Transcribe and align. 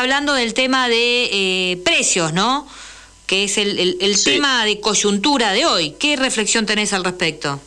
hablando 0.00 0.34
del 0.34 0.54
tema 0.54 0.88
de 0.88 1.24
eh, 1.24 1.76
precios, 1.78 2.32
¿no? 2.32 2.68
Que 3.26 3.42
es 3.42 3.58
el, 3.58 3.96
tema 4.24 4.64
de 4.64 4.78
coyuntura 4.78 5.52
de 5.52 5.66
hoy. 5.66 5.96
¿Qué 5.98 6.14
reflexión 6.14 6.66
tenés 6.66 6.92
al 6.92 7.02
respecto? 7.02 7.60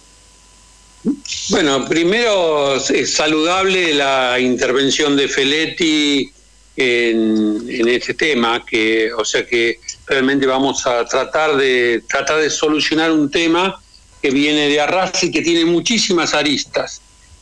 Bueno, 1.50 1.86
primero 1.90 2.78
es 2.78 3.14
saludable 3.14 3.94
la 3.94 4.40
intervención 4.40 5.18
de 5.18 5.28
Feletti 5.28 6.32
en, 6.78 7.66
en, 7.68 7.88
este 7.90 8.14
tema, 8.14 8.66
que, 8.66 9.12
o 9.12 9.26
sea 9.26 9.46
que 9.46 9.82
realmente 10.08 10.48
vamos 10.48 10.88
a 10.88 11.04
tratar 11.04 11.58
de 11.58 12.02
tratar 12.08 12.40
de 12.40 12.50
solucionar 12.50 13.12
un 13.12 13.30
tema 13.30 13.78
que 14.22 14.32
viene 14.32 14.70
de 14.70 14.80
arrastre 14.80 15.28
y 15.28 15.32
que 15.32 15.42
tiene 15.42 15.66
muchísimas 15.66 16.34
aristas. 16.34 17.02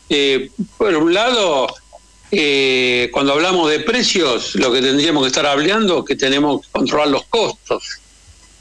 Eh, 0.10 0.50
por 0.80 0.96
un 0.96 1.14
lado, 1.14 1.68
eh, 2.32 3.10
cuando 3.12 3.34
hablamos 3.34 3.70
de 3.72 3.80
precios, 3.80 4.56
lo 4.56 4.72
que 4.72 4.82
tendríamos 4.82 5.24
que 5.24 5.28
estar 5.28 5.46
hablando 5.46 6.00
es 6.00 6.06
que 6.06 6.16
tenemos 6.16 6.62
que 6.62 6.72
controlar 6.72 7.08
los 7.08 7.26
costos, 7.26 8.00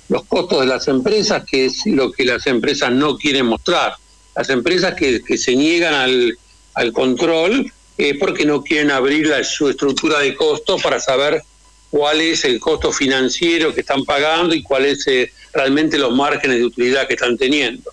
los 0.09 0.25
costos 0.25 0.61
de 0.61 0.67
las 0.67 0.89
empresas, 0.89 1.45
que 1.45 1.67
es 1.67 1.85
lo 1.87 2.11
que 2.11 2.25
las 2.25 2.47
empresas 2.47 2.91
no 2.93 3.17
quieren 3.17 3.47
mostrar. 3.47 3.95
Las 4.35 4.49
empresas 4.51 4.95
que, 4.95 5.21
se 5.37 5.57
niegan 5.57 5.95
al, 5.95 6.39
al 6.75 6.93
control 6.93 7.73
es 7.99 8.17
porque 8.17 8.47
no 8.47 8.63
quieren 8.63 8.91
abrir 8.91 9.33
su 9.45 9.69
estructura 9.69 10.21
de 10.21 10.35
costos 10.35 10.81
para 10.83 11.01
saber 11.01 11.43
cuál 11.91 12.21
es 12.21 12.45
el 12.45 12.61
costo 12.61 12.93
financiero 12.93 13.75
que 13.75 13.81
están 13.81 14.05
pagando 14.05 14.55
y 14.55 14.63
cuáles 14.63 15.07
eh, 15.07 15.33
realmente 15.53 15.99
los 15.99 16.15
márgenes 16.15 16.59
de 16.59 16.65
utilidad 16.65 17.07
que 17.07 17.15
están 17.15 17.37
teniendo. 17.37 17.91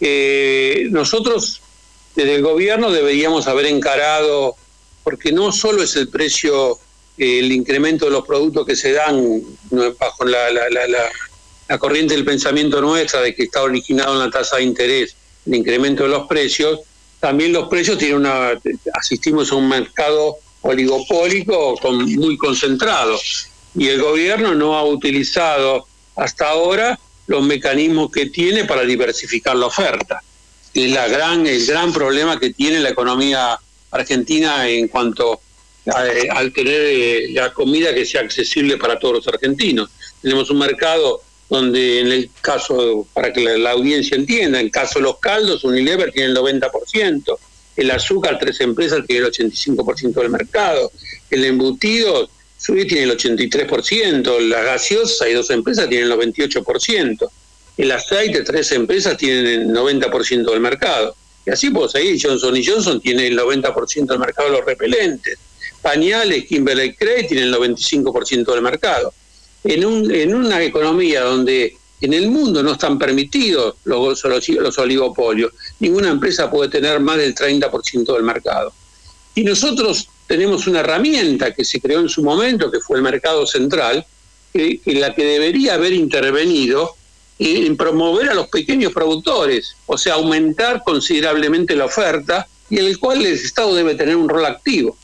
Eh, 0.00 0.88
nosotros 0.90 1.60
desde 2.16 2.36
el 2.36 2.42
gobierno 2.42 2.90
deberíamos 2.90 3.46
haber 3.46 3.66
encarado 3.66 4.56
porque 5.02 5.32
no 5.32 5.52
solo 5.52 5.82
es 5.82 5.96
el 5.96 6.08
precio, 6.08 6.78
el 7.16 7.50
incremento 7.52 8.06
de 8.06 8.12
los 8.12 8.26
productos 8.26 8.66
que 8.66 8.76
se 8.76 8.92
dan 8.92 9.42
bajo 9.98 10.24
la, 10.24 10.50
la, 10.50 11.78
corriente 11.78 12.14
del 12.14 12.24
pensamiento 12.24 12.80
nuestra 12.80 13.20
de 13.20 13.34
que 13.34 13.44
está 13.44 13.62
originado 13.62 14.14
en 14.14 14.18
la 14.20 14.30
tasa 14.30 14.56
de 14.56 14.64
interés, 14.64 15.14
el 15.46 15.54
incremento 15.54 16.02
de 16.02 16.08
los 16.08 16.26
precios, 16.26 16.80
también 17.20 17.52
los 17.52 17.68
precios 17.68 17.98
tienen 17.98 18.16
una, 18.16 18.52
asistimos 18.94 19.52
a 19.52 19.54
un 19.54 19.68
mercado 19.68 20.38
oligopólico 20.62 21.78
muy 21.92 22.36
concentrado 22.36 23.18
y 23.74 23.88
el 23.88 24.00
gobierno 24.00 24.54
no 24.54 24.76
ha 24.76 24.84
utilizado 24.84 25.86
hasta 26.16 26.50
ahora 26.50 26.98
los 27.26 27.42
mecanismos 27.42 28.10
que 28.10 28.26
tiene 28.26 28.64
para 28.64 28.82
diversificar 28.82 29.56
la 29.56 29.66
oferta. 29.66 30.22
Es 30.74 30.90
la 30.90 31.08
gran, 31.08 31.46
el 31.46 31.64
gran 31.64 31.92
problema 31.92 32.38
que 32.38 32.52
tiene 32.52 32.80
la 32.80 32.90
economía 32.90 33.58
Argentina 33.90 34.68
en 34.68 34.88
cuanto 34.88 35.40
a, 35.86 36.04
al 36.36 36.52
tener 36.52 36.80
eh, 36.80 37.28
la 37.32 37.52
comida 37.52 37.94
que 37.94 38.04
sea 38.04 38.20
accesible 38.20 38.76
para 38.76 38.98
todos 38.98 39.16
los 39.16 39.28
argentinos. 39.28 39.90
Tenemos 40.22 40.50
un 40.50 40.58
mercado 40.58 41.22
donde 41.50 42.00
en 42.00 42.12
el 42.12 42.30
caso, 42.40 43.06
para 43.12 43.32
que 43.32 43.58
la, 43.58 43.72
audiencia 43.72 44.16
entienda, 44.16 44.60
en 44.60 44.66
el 44.66 44.72
caso 44.72 45.00
de 45.00 45.04
los 45.04 45.18
caldos, 45.18 45.64
Unilever 45.64 46.12
tiene 46.12 46.30
el 46.30 46.36
90%, 46.36 47.38
el 47.76 47.90
azúcar, 47.90 48.38
tres 48.38 48.60
empresas 48.60 49.04
tiene 49.06 49.26
el 49.26 49.32
85% 49.32 50.14
del 50.14 50.30
mercado, 50.30 50.92
el 51.28 51.44
embutido, 51.44 52.30
Subi 52.56 52.86
tiene 52.86 53.04
el 53.04 53.18
83%, 53.18 54.38
las 54.40 54.64
gaseosas, 54.64 55.22
hay 55.22 55.34
dos 55.34 55.50
empresas, 55.50 55.88
tienen 55.88 56.12
el 56.12 56.18
98%, 56.18 57.28
el 57.78 57.92
aceite, 57.92 58.42
tres 58.42 58.70
empresas 58.72 59.16
tienen 59.16 59.46
el 59.46 59.68
90% 59.68 60.50
del 60.50 60.60
mercado. 60.60 61.16
Y 61.50 61.52
así 61.52 61.70
puedo 61.70 61.88
seguir, 61.88 62.16
Johnson 62.22 62.54
Johnson 62.64 63.00
tiene 63.00 63.26
el 63.26 63.36
90% 63.36 64.06
del 64.06 64.20
mercado 64.20 64.50
de 64.50 64.56
los 64.58 64.64
repelentes. 64.64 65.36
Pañales, 65.82 66.44
Kimberly 66.44 66.94
Craig 66.94 67.26
tiene 67.26 67.42
el 67.42 67.52
95% 67.52 68.52
del 68.52 68.62
mercado. 68.62 69.12
En, 69.64 69.84
un, 69.84 70.14
en 70.14 70.32
una 70.32 70.62
economía 70.62 71.22
donde 71.22 71.76
en 72.00 72.12
el 72.12 72.30
mundo 72.30 72.62
no 72.62 72.74
están 72.74 73.00
permitidos 73.00 73.74
los, 73.82 74.24
oligopolios, 74.78 75.50
ninguna 75.80 76.10
empresa 76.10 76.48
puede 76.48 76.70
tener 76.70 77.00
más 77.00 77.16
del 77.16 77.34
30% 77.34 78.14
del 78.14 78.22
mercado. 78.22 78.72
Y 79.34 79.42
nosotros 79.42 80.06
tenemos 80.28 80.68
una 80.68 80.80
herramienta 80.80 81.52
que 81.52 81.64
se 81.64 81.80
creó 81.80 81.98
en 81.98 82.08
su 82.08 82.22
momento, 82.22 82.70
que 82.70 82.78
fue 82.78 82.98
el 82.98 83.02
mercado 83.02 83.44
central, 83.44 84.06
que, 84.52 84.78
que 84.78 84.94
la 84.94 85.16
que 85.16 85.24
debería 85.24 85.74
haber 85.74 85.94
intervenido 85.94 86.94
en 87.40 87.76
promover 87.76 88.28
a 88.28 88.34
los 88.34 88.48
pequeños 88.48 88.92
productores, 88.92 89.74
o 89.86 89.96
sea, 89.96 90.14
aumentar 90.14 90.82
considerablemente 90.84 91.74
la 91.74 91.86
oferta 91.86 92.46
y 92.68 92.78
en 92.78 92.84
el 92.84 92.98
cual 92.98 93.24
el 93.24 93.32
Estado 93.32 93.74
debe 93.74 93.94
tener 93.94 94.14
un 94.14 94.28
rol 94.28 94.44
activo. 94.44 94.96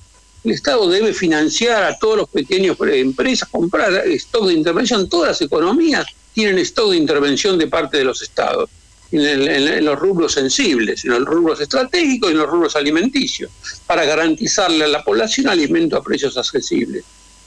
El 0.45 0.53
Estado 0.53 0.87
debe 0.89 1.15
financiar 1.15 1.83
a 1.83 1.99
todos 1.99 2.19
los 2.19 2.29
pequeños 2.29 2.77
empresas, 2.93 3.49
comprar 3.49 3.91
stock 4.09 4.47
de 4.49 4.53
intervención. 4.53 5.09
Todas 5.09 5.31
las 5.31 5.41
economías 5.41 6.07
tienen 6.35 6.59
stock 6.59 6.91
de 6.91 6.99
intervención 6.99 7.57
de 7.59 7.69
parte 7.69 7.97
de 7.97 8.05
los 8.05 8.21
Estados, 8.21 8.69
en, 9.11 9.85
los 9.85 9.99
rubros 9.99 10.33
sensibles, 10.33 11.05
en 11.07 11.13
los 11.13 11.25
rubros 11.25 11.59
estratégicos 11.61 12.29
y 12.29 12.33
en 12.33 12.39
los 12.39 12.51
rubros 12.51 12.77
alimenticios, 12.77 13.51
para 13.87 14.05
garantizarle 14.05 14.85
a 14.85 14.89
la 14.89 15.03
población 15.03 15.49
alimento 15.49 15.97
a 15.97 16.03
precios 16.03 16.37
accesibles. 16.37 17.03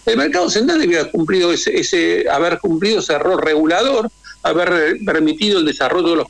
El 0.05 0.17
mercado 0.17 0.49
central 0.49 0.81
haber 0.81 1.11
cumplido 1.11 1.53
ese, 1.53 2.25
haber 2.27 2.57
cumplido 2.57 2.99
ese 2.99 3.13
error 3.13 3.45
regulador 3.45 4.09
haber 4.43 4.97
permitido 5.05 5.59
el 5.59 5.65
desarrollo 5.65 6.09
de, 6.09 6.15
los 6.15 6.27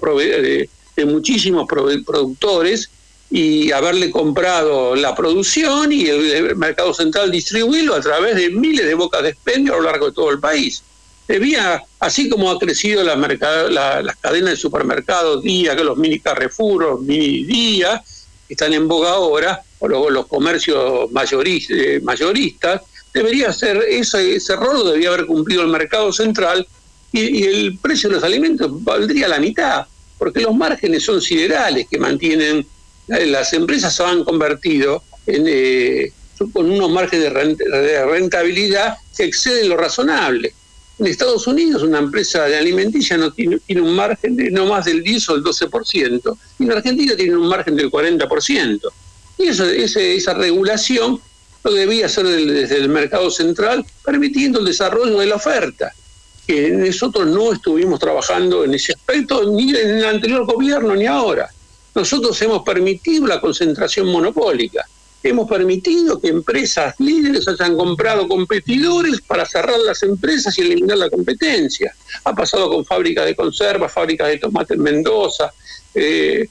de, 0.96 1.06
muchísimos 1.06 1.68
productores 1.68 2.90
y 3.32 3.72
haberle 3.72 4.10
comprado 4.10 4.96
la 4.96 5.16
producción 5.16 5.94
y 5.94 6.08
el, 6.08 6.56
mercado 6.56 6.94
central 6.94 7.32
distribuirlo 7.32 7.96
a 7.96 8.02
través 8.02 8.36
de 8.36 8.50
miles 8.50 8.86
de 8.86 8.96
bocas 8.96 9.24
de 9.24 9.30
expendio 9.30 9.74
a 9.74 9.78
lo 9.78 9.84
largo 9.84 10.08
de 10.08 10.12
todo 10.14 10.32
el 10.32 10.40
país. 10.40 10.84
Debía, 11.28 11.84
así 12.00 12.28
como 12.28 12.50
ha 12.50 12.58
crecido 12.58 13.04
la, 13.04 13.16
las 13.16 14.16
cadenas 14.18 14.50
de 14.52 14.56
supermercados, 14.58 15.44
Día, 15.44 15.76
que 15.76 15.84
los 15.84 15.96
mini 15.96 16.20
Carrefour, 16.20 16.82
los 16.82 17.02
mini 17.02 17.44
Día, 17.44 18.04
que 18.48 18.56
están 18.56 18.74
en 18.74 18.88
boga 18.88 19.12
ahora, 19.12 19.62
o 19.78 19.88
los, 19.88 20.12
los 20.12 20.26
comercios 20.26 21.08
eh, 21.12 22.00
mayoristas, 22.02 22.82
debería 23.14 23.54
ser, 23.54 23.78
ese, 23.88 24.36
ese 24.36 24.56
rol 24.56 24.92
debía 24.92 25.10
haber 25.10 25.28
cumplido 25.28 25.62
el 25.62 25.68
mercado 25.68 26.12
central 26.12 26.68
y, 27.12 27.44
el 27.44 27.78
precio 27.80 28.10
de 28.10 28.16
los 28.16 28.24
alimentos 28.24 28.84
valdría 28.84 29.28
la 29.28 29.40
mitad, 29.40 29.86
porque 30.18 30.42
los 30.42 30.56
márgenes 30.56 31.04
son 31.04 31.22
siderales 31.22 31.88
que 31.90 31.98
mantienen, 31.98 32.66
eh, 33.08 33.26
las 33.26 33.54
empresas 33.54 33.96
se 33.96 34.04
han 34.04 34.24
convertido 34.24 35.04
en, 35.26 35.46
eh, 35.48 36.12
con 36.54 36.70
unos 36.70 36.92
márgenes 36.92 37.34
de 37.34 38.06
rentabilidad 38.06 38.98
que 39.16 39.26
exceden 39.26 39.70
lo 39.70 39.78
razonable. 39.78 40.54
En 41.00 41.08
Estados 41.08 41.48
Unidos 41.48 41.84
una 41.84 42.00
empresa 42.00 42.46
de 42.46 42.58
alimenticia 42.58 43.18
no 43.18 43.32
tiene, 43.32 43.60
un 43.70 43.96
margen 43.96 44.36
de 44.36 44.52
no 44.52 44.66
más 44.66 44.86
del 44.86 45.02
10 45.02 45.30
o 45.30 45.36
el 45.36 45.44
12%, 45.44 46.38
y 46.60 46.64
en 46.64 46.72
Argentina 46.72 47.16
tiene 47.16 47.38
un 47.38 47.48
margen 47.48 47.76
del 47.76 47.90
40%. 47.90 48.92
Y 49.38 49.48
eso, 49.48 49.66
esa 49.66 50.34
regulación 50.34 51.20
lo 51.64 51.74
debía 51.74 52.06
hacer 52.06 52.26
desde 52.26 52.78
el 52.78 52.90
mercado 52.90 53.32
central, 53.32 53.86
permitiendo 54.04 54.60
el 54.60 54.66
desarrollo 54.66 55.20
de 55.20 55.26
la 55.26 55.36
oferta 55.36 55.94
que 56.50 56.72
nosotros 56.72 57.28
no 57.28 57.54
estuvimos 57.54 58.00
trabajando 58.00 58.64
en 58.64 58.74
ese 58.74 58.94
aspecto 58.94 59.52
ni 59.52 59.70
en 59.70 60.00
el 60.00 60.06
anterior 60.06 60.48
gobierno 60.48 60.96
ni 60.96 61.06
ahora. 61.06 61.48
Nosotros 61.94 62.42
hemos 62.42 62.64
permitido 62.64 63.28
la 63.28 63.40
concentración 63.40 64.08
monopólica, 64.08 64.84
hemos 65.22 65.48
permitido 65.48 66.20
que 66.20 66.30
empresas 66.30 66.96
líderes 66.98 67.48
hayan 67.48 67.78
comprado 67.78 68.28
competidores 68.28 69.22
para 69.22 69.46
cerrar 69.46 69.78
las 69.86 70.02
empresas 70.02 70.58
y 70.58 70.62
eliminar 70.62 70.98
la 70.98 71.12
competencia. 71.12 71.94
Ha 72.24 72.34
pasado 72.34 72.68
con 72.68 72.84
fábricas 72.84 73.28
de 73.28 73.36
conservas, 73.36 73.94
fábricas 73.94 74.30
de 74.30 74.40
tomate 74.40 74.74
en 74.74 74.82
Mendoza. 74.82 75.54
Eh, 75.94 76.50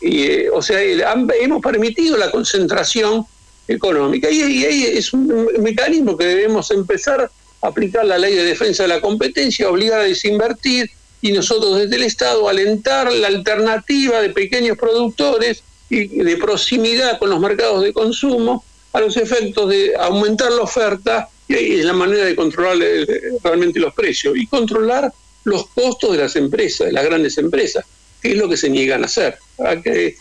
y, 0.00 0.22
eh, 0.22 0.48
o 0.50 0.62
sea, 0.62 0.80
hemos 0.82 1.60
permitido 1.60 2.16
la 2.16 2.30
concentración 2.30 3.26
económica 3.68 4.30
y, 4.30 4.40
y 4.40 4.84
es 4.86 5.12
un 5.12 5.50
mecanismo 5.58 6.16
que 6.16 6.24
debemos 6.24 6.70
empezar 6.70 7.30
aplicar 7.64 8.04
la 8.04 8.18
ley 8.18 8.34
de 8.34 8.44
defensa 8.44 8.82
de 8.82 8.90
la 8.90 9.00
competencia, 9.00 9.70
obligar 9.70 10.00
a 10.00 10.04
desinvertir 10.04 10.90
y 11.22 11.32
nosotros 11.32 11.78
desde 11.78 11.96
el 11.96 12.02
Estado 12.02 12.48
alentar 12.48 13.10
la 13.12 13.28
alternativa 13.28 14.20
de 14.20 14.30
pequeños 14.30 14.76
productores 14.76 15.62
y 15.88 16.06
de 16.06 16.36
proximidad 16.36 17.18
con 17.18 17.30
los 17.30 17.40
mercados 17.40 17.82
de 17.82 17.92
consumo 17.92 18.64
a 18.92 19.00
los 19.00 19.16
efectos 19.16 19.70
de 19.70 19.94
aumentar 19.98 20.52
la 20.52 20.62
oferta 20.62 21.28
y 21.48 21.78
es 21.78 21.84
la 21.84 21.92
manera 21.92 22.24
de 22.24 22.36
controlar 22.36 22.76
eh, 22.80 23.06
realmente 23.42 23.80
los 23.80 23.94
precios 23.94 24.36
y 24.36 24.46
controlar 24.46 25.12
los 25.44 25.66
costos 25.68 26.12
de 26.12 26.18
las 26.18 26.36
empresas, 26.36 26.86
de 26.86 26.92
las 26.92 27.04
grandes 27.04 27.36
empresas, 27.38 27.84
que 28.20 28.32
es 28.32 28.36
lo 28.36 28.48
que 28.48 28.56
se 28.56 28.70
niegan 28.70 29.02
a 29.02 29.06
hacer. 29.06 29.36
Que 29.82 30.16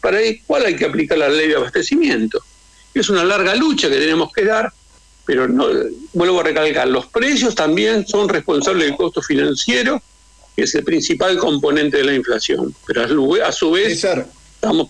para 0.00 0.18
cuál 0.46 0.66
hay 0.66 0.76
que 0.76 0.84
aplicar 0.84 1.18
la 1.18 1.28
ley 1.28 1.48
de 1.48 1.56
abastecimiento. 1.56 2.42
Es 2.94 3.08
una 3.08 3.24
larga 3.24 3.54
lucha 3.54 3.88
que 3.88 3.96
tenemos 3.96 4.32
que 4.32 4.44
dar 4.44 4.72
pero 5.24 5.48
no, 5.48 5.66
vuelvo 6.12 6.40
a 6.40 6.44
recalcar, 6.44 6.88
los 6.88 7.06
precios 7.06 7.54
también 7.54 8.06
son 8.06 8.28
responsables 8.28 8.86
del 8.86 8.96
costo 8.96 9.22
financiero, 9.22 10.02
que 10.56 10.62
es 10.62 10.74
el 10.74 10.84
principal 10.84 11.36
componente 11.38 11.98
de 11.98 12.04
la 12.04 12.14
inflación. 12.14 12.74
Pero 12.86 13.04
a 13.44 13.52
su, 13.52 13.70
vez, 13.70 14.04
estamos... 14.04 14.88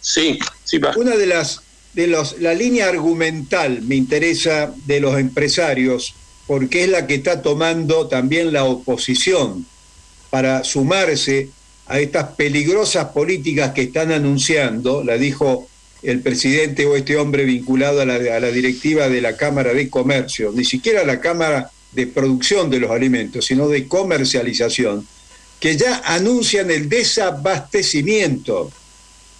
Sí, 0.00 0.38
sí, 0.64 0.80
Una 0.96 1.16
de 1.16 1.26
las 1.26 1.62
de 1.94 2.06
los, 2.06 2.38
la 2.40 2.54
línea 2.54 2.88
argumental 2.88 3.82
me 3.82 3.96
interesa 3.96 4.72
de 4.86 5.00
los 5.00 5.18
empresarios, 5.18 6.14
porque 6.46 6.84
es 6.84 6.90
la 6.90 7.06
que 7.06 7.16
está 7.16 7.42
tomando 7.42 8.06
también 8.06 8.52
la 8.52 8.64
oposición 8.64 9.66
para 10.30 10.64
sumarse 10.64 11.50
a 11.86 11.98
estas 11.98 12.34
peligrosas 12.34 13.06
políticas 13.06 13.72
que 13.72 13.82
están 13.82 14.12
anunciando, 14.12 15.02
la 15.02 15.16
dijo 15.16 15.68
el 16.02 16.20
presidente 16.20 16.86
o 16.86 16.96
este 16.96 17.16
hombre 17.16 17.44
vinculado 17.44 18.00
a 18.00 18.04
la, 18.04 18.50
directiva 18.50 19.08
de 19.08 19.20
la 19.20 19.36
Cámara 19.36 19.74
de 19.74 19.90
Comercio, 19.90 20.52
ni 20.54 20.64
siquiera 20.64 21.04
la 21.04 21.20
Cámara 21.20 21.70
de 21.92 22.06
Producción 22.06 22.70
de 22.70 22.80
los 22.80 22.90
Alimentos, 22.90 23.46
sino 23.46 23.68
de 23.68 23.88
comercialización, 23.88 25.06
que 25.58 25.76
ya 25.76 26.02
anuncian 26.04 26.70
el 26.70 26.88
desabastecimiento, 26.88 28.70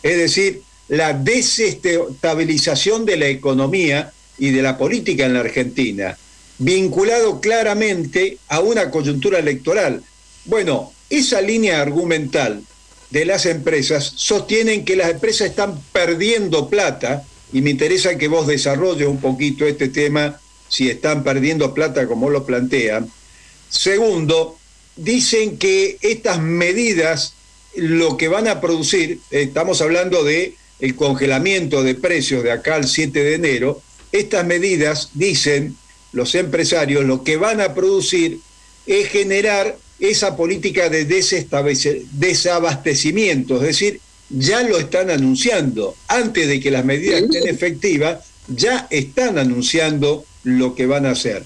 es 0.03 0.17
decir, 0.17 0.63
la 0.89 1.13
desestabilización 1.13 3.05
de 3.05 3.17
la 3.19 3.29
economía 3.29 4.13
y 4.39 4.51
de 4.51 4.63
la 4.63 4.79
política 4.79 5.27
en 5.27 5.35
la 5.35 5.41
Argentina, 5.41 6.17
vinculado 6.59 7.41
claramente 7.41 8.39
a 8.49 8.61
una 8.61 8.91
coyuntura 8.91 9.39
electoral. 9.39 10.03
Bueno, 10.45 10.93
esa 11.09 11.41
línea 11.41 11.81
argumental 11.81 12.63
de 13.11 13.25
las 13.25 13.47
empresas 13.47 14.13
sostienen 14.17 14.85
que 14.85 14.97
las 14.97 15.11
empresas 15.11 15.49
están 15.49 15.81
perdiendo 15.93 16.69
plata 16.69 17.25
y 17.53 17.63
me 17.63 17.71
interesa 17.71 18.19
que 18.19 18.29
vos 18.29 18.47
desarrolles 18.47 19.09
un 19.09 19.21
poquito 19.21 19.67
este 19.67 19.89
tema 19.89 20.39
si 20.69 20.91
están 20.91 21.25
perdiendo 21.25 21.73
plata 21.73 22.07
como 22.07 22.29
lo 22.29 22.45
plantean. 22.45 23.11
Segundo, 23.71 24.59
dicen 24.97 25.57
que 25.57 25.97
estas 26.03 26.41
medidas 26.41 27.35
lo 27.77 28.17
que 28.17 28.29
van 28.29 28.49
a 28.49 28.61
producir, 28.61 29.21
estamos 29.31 29.81
hablando 29.81 30.25
de 30.25 30.55
el 30.81 30.95
congelamiento 30.95 31.83
de 31.83 31.95
precios 31.95 32.43
de 32.43 32.53
acá 32.53 32.77
al 32.77 32.87
7 32.87 33.23
de 33.23 33.35
enero, 33.35 33.83
estas 34.13 34.47
medidas, 34.47 35.11
dicen 35.15 35.77
los 36.13 36.35
empresarios, 36.35 37.05
lo 37.05 37.25
que 37.25 37.37
van 37.37 37.61
a 37.61 37.75
producir 37.75 38.41
es 38.87 39.09
generar 39.09 39.77
esa 39.99 40.37
política 40.37 40.89
de 40.89 41.05
desabastecimiento, 41.05 43.57
es 43.57 43.63
decir, 43.63 44.01
ya 44.31 44.63
lo 44.63 44.79
están 44.79 45.11
anunciando. 45.11 45.97
Antes 46.07 46.47
de 46.49 46.61
que 46.61 46.71
las 46.71 46.85
medidas 46.85 47.23
estén 47.23 47.49
efectivas, 47.49 48.21
ya 48.49 48.87
están 48.91 49.39
anunciando 49.39 50.25
lo 50.45 50.75
que 50.75 50.87
van 50.87 51.07
a 51.07 51.11
hacer. 51.11 51.45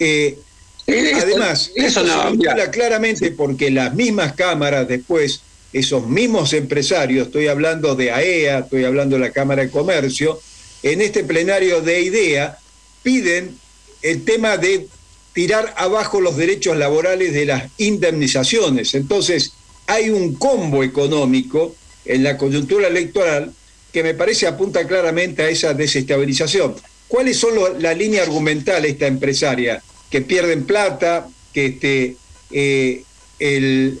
Eh, 0.00 0.38
además, 0.86 1.70
eso 1.74 2.02
no, 2.02 2.32
se 2.32 2.70
claramente 2.70 3.30
porque 3.30 3.70
las 3.70 3.94
mismas 3.94 4.34
cámaras 4.34 4.88
después, 4.88 5.40
esos 5.72 6.06
mismos 6.06 6.52
empresarios, 6.52 7.26
estoy 7.26 7.48
hablando 7.48 7.94
de 7.94 8.12
AEA, 8.12 8.58
e 8.58 8.60
estoy 8.60 8.84
hablando 8.84 9.16
de 9.16 9.22
la 9.22 9.30
Cámara 9.30 9.62
de 9.62 9.70
Comercio, 9.70 10.38
en 10.82 11.00
este 11.00 11.24
plenario 11.24 11.80
de 11.80 12.02
IDEA 12.02 12.58
piden 13.02 13.56
el 14.02 14.22
tema 14.24 14.58
de 14.58 14.86
tirar 15.34 15.74
abajo 15.76 16.20
los 16.20 16.36
derechos 16.36 16.76
laborales 16.78 17.34
de 17.34 17.44
las 17.44 17.64
indemnizaciones. 17.76 18.94
Entonces, 18.94 19.52
hay 19.86 20.08
un 20.08 20.36
combo 20.36 20.82
económico 20.82 21.74
en 22.06 22.22
la 22.22 22.38
coyuntura 22.38 22.86
electoral 22.88 23.52
que 23.92 24.02
me 24.02 24.14
parece 24.14 24.46
apunta 24.46 24.86
claramente 24.86 25.42
a 25.42 25.48
esa 25.48 25.74
desestabilización. 25.74 26.76
¿Cuáles 27.08 27.36
son 27.36 27.82
la 27.82 27.92
línea 27.94 28.22
argumental 28.22 28.84
esta 28.84 29.06
empresaria? 29.06 29.82
Que 30.08 30.22
pierden 30.22 30.64
plata, 30.64 31.28
que 31.52 31.66
este, 31.66 32.16
eh, 32.50 33.94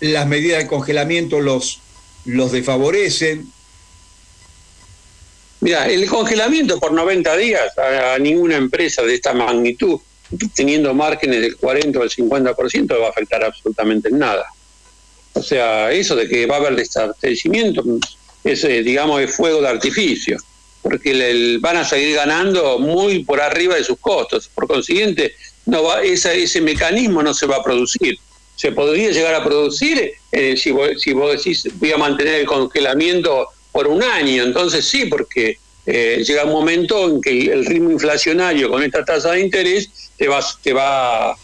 las 0.00 0.26
medidas 0.26 0.62
de 0.62 0.68
congelamiento 0.68 1.40
los, 1.40 1.80
los 2.26 2.52
desfavorecen. 2.52 3.50
Mira, 5.60 5.88
el 5.88 6.06
congelamiento 6.06 6.78
por 6.78 6.92
90 6.92 7.36
días 7.36 7.78
a 7.78 8.18
ninguna 8.18 8.56
empresa 8.56 9.02
de 9.02 9.14
esta 9.14 9.32
magnitud 9.32 10.00
teniendo 10.54 10.94
márgenes 10.94 11.40
del 11.40 11.56
40 11.56 11.98
o 11.98 12.02
del 12.02 12.10
50%, 12.10 12.86
no 12.88 13.00
va 13.00 13.06
a 13.06 13.10
afectar 13.10 13.44
absolutamente 13.44 14.08
en 14.08 14.18
nada. 14.18 14.46
O 15.32 15.42
sea, 15.42 15.92
eso 15.92 16.16
de 16.16 16.28
que 16.28 16.46
va 16.46 16.56
a 16.56 16.58
haber 16.58 16.76
desabastecimiento 16.76 17.84
es, 18.44 18.64
eh, 18.64 18.82
digamos, 18.82 19.22
fuego 19.30 19.60
de 19.60 19.68
artificio, 19.68 20.36
porque 20.82 21.58
van 21.60 21.76
a 21.76 21.84
seguir 21.84 22.16
ganando 22.16 22.78
muy 22.78 23.24
por 23.24 23.40
arriba 23.40 23.76
de 23.76 23.84
sus 23.84 23.98
costos. 23.98 24.48
Por 24.54 24.66
consiguiente, 24.66 25.34
no 25.66 25.82
va, 25.82 26.02
ese 26.02 26.60
mecanismo 26.60 27.22
no 27.22 27.34
se 27.34 27.46
va 27.46 27.56
a 27.56 27.62
producir. 27.62 28.18
Se 28.56 28.72
podría 28.72 29.10
llegar 29.10 29.34
a 29.34 29.44
producir 29.44 30.12
eh, 30.32 30.56
si, 30.56 30.72
vos, 30.72 30.90
si 30.98 31.12
vos 31.12 31.36
decís 31.36 31.68
voy 31.74 31.92
a 31.92 31.96
mantener 31.96 32.34
el 32.34 32.46
congelamiento 32.46 33.48
por 33.70 33.86
un 33.86 34.02
año, 34.02 34.42
entonces 34.42 34.84
sí, 34.84 35.06
porque 35.06 35.58
eh, 35.90 36.22
llega 36.22 36.44
un 36.44 36.52
momento 36.52 37.08
en 37.08 37.18
que 37.22 37.50
el 37.50 37.64
ritmo 37.64 37.90
inflacionario 37.90 38.68
con 38.68 38.82
esta 38.82 39.02
tasa 39.06 39.30
de 39.30 39.40
interés 39.40 39.88
te 40.18 40.28
va, 40.28 40.44
te 40.62 40.74
va 40.74 41.30
a, 41.30 41.34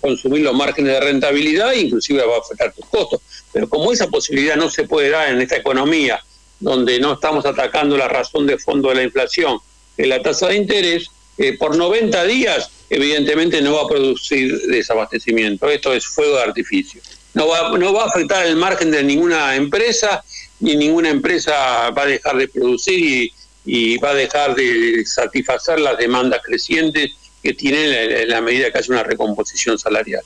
consumir 0.00 0.42
los 0.42 0.52
márgenes 0.52 0.94
de 0.94 1.00
rentabilidad 1.00 1.74
e 1.74 1.82
inclusive 1.82 2.24
va 2.26 2.34
a 2.34 2.40
afectar 2.40 2.72
tus 2.72 2.84
costos. 2.86 3.20
Pero 3.52 3.68
como 3.68 3.92
esa 3.92 4.08
posibilidad 4.08 4.56
no 4.56 4.68
se 4.68 4.82
puede 4.82 5.10
dar 5.10 5.28
en 5.28 5.40
esta 5.40 5.56
economía, 5.56 6.20
donde 6.58 6.98
no 6.98 7.12
estamos 7.12 7.46
atacando 7.46 7.96
la 7.96 8.08
razón 8.08 8.48
de 8.48 8.58
fondo 8.58 8.88
de 8.88 8.96
la 8.96 9.02
inflación, 9.04 9.58
que 9.96 10.06
la 10.06 10.20
tasa 10.20 10.48
de 10.48 10.56
interés, 10.56 11.06
eh, 11.38 11.56
por 11.56 11.76
90 11.76 12.24
días 12.24 12.68
evidentemente 12.90 13.62
no 13.62 13.74
va 13.74 13.82
a 13.82 13.88
producir 13.88 14.60
desabastecimiento. 14.62 15.70
Esto 15.70 15.92
es 15.92 16.04
fuego 16.04 16.36
de 16.38 16.42
artificio. 16.42 17.00
No 17.34 17.46
va, 17.46 17.78
no 17.78 17.92
va 17.92 18.04
a 18.04 18.06
afectar 18.06 18.44
el 18.44 18.56
margen 18.56 18.90
de 18.90 19.04
ninguna 19.04 19.54
empresa 19.54 20.24
ni 20.64 20.76
ninguna 20.76 21.10
empresa 21.10 21.90
va 21.90 22.02
a 22.02 22.06
dejar 22.06 22.38
de 22.38 22.48
producir 22.48 23.30
y, 23.66 23.98
va 23.98 24.10
a 24.10 24.14
dejar 24.14 24.54
de 24.54 25.04
satisfacer 25.06 25.78
las 25.78 25.98
demandas 25.98 26.40
crecientes 26.42 27.12
que 27.42 27.52
tiene 27.52 28.22
en 28.22 28.28
la 28.28 28.40
medida 28.40 28.70
que 28.70 28.78
hace 28.78 28.90
una 28.90 29.02
recomposición 29.02 29.78
salarial. 29.78 30.22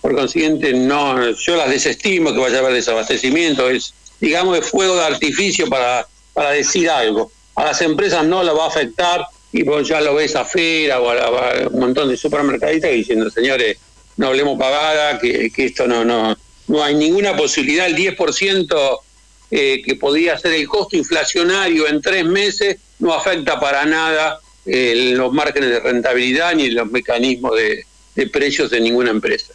Por 0.00 0.14
consiguiente, 0.14 0.72
no, 0.72 1.30
yo 1.32 1.56
las 1.56 1.68
desestimo 1.68 2.32
que 2.32 2.38
vaya 2.38 2.58
a 2.58 2.60
haber 2.60 2.74
desabastecimiento, 2.74 3.68
es, 3.68 3.92
digamos, 4.20 4.54
de 4.54 4.62
fuego 4.62 4.94
de 4.94 5.04
artificio 5.04 5.68
para, 5.68 6.06
para 6.32 6.50
decir 6.50 6.88
algo. 6.88 7.32
A 7.56 7.64
las 7.64 7.80
empresas 7.82 8.24
no 8.24 8.44
la 8.44 8.52
va 8.52 8.66
a 8.66 8.68
afectar 8.68 9.26
y 9.52 9.64
vos 9.64 9.88
ya 9.88 10.00
lo 10.00 10.14
ves 10.14 10.36
a 10.36 10.44
Fera 10.44 11.00
o 11.00 11.10
a, 11.10 11.68
un 11.68 11.80
montón 11.80 12.08
de 12.08 12.16
supermercadistas 12.16 12.92
diciendo, 12.92 13.30
señores, 13.30 13.78
no 14.16 14.28
hablemos 14.28 14.58
pagada, 14.58 15.18
que, 15.18 15.50
que 15.50 15.64
esto 15.66 15.88
no, 15.88 16.04
no, 16.04 16.36
no 16.68 16.84
hay 16.84 16.94
ninguna 16.94 17.36
posibilidad, 17.36 17.86
el 17.86 17.96
10% 17.96 19.00
eh, 19.48 19.80
que 19.84 19.94
podía 19.94 20.36
ser 20.36 20.54
el 20.54 20.66
costo 20.66 20.96
inflacionario 20.96 21.86
en 21.86 22.02
tres 22.02 22.24
meses, 22.24 22.78
no 22.98 23.14
afecta 23.14 23.60
para 23.60 23.84
nada 23.84 24.40
eh, 24.64 25.12
los 25.14 25.32
márgenes 25.32 25.70
de 25.70 25.78
rentabilidad 25.78 26.56
ni 26.56 26.70
los 26.70 26.90
mecanismos 26.90 27.52
de, 27.56 28.26
precios 28.26 28.70
de 28.70 28.80
ninguna 28.80 29.10
empresa. 29.10 29.52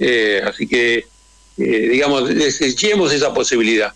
Eh, 0.00 0.42
así 0.44 0.66
que, 0.66 1.06
digamos, 1.56 2.28
desechemos 2.34 3.12
esa 3.12 3.32
posibilidad. 3.32 3.92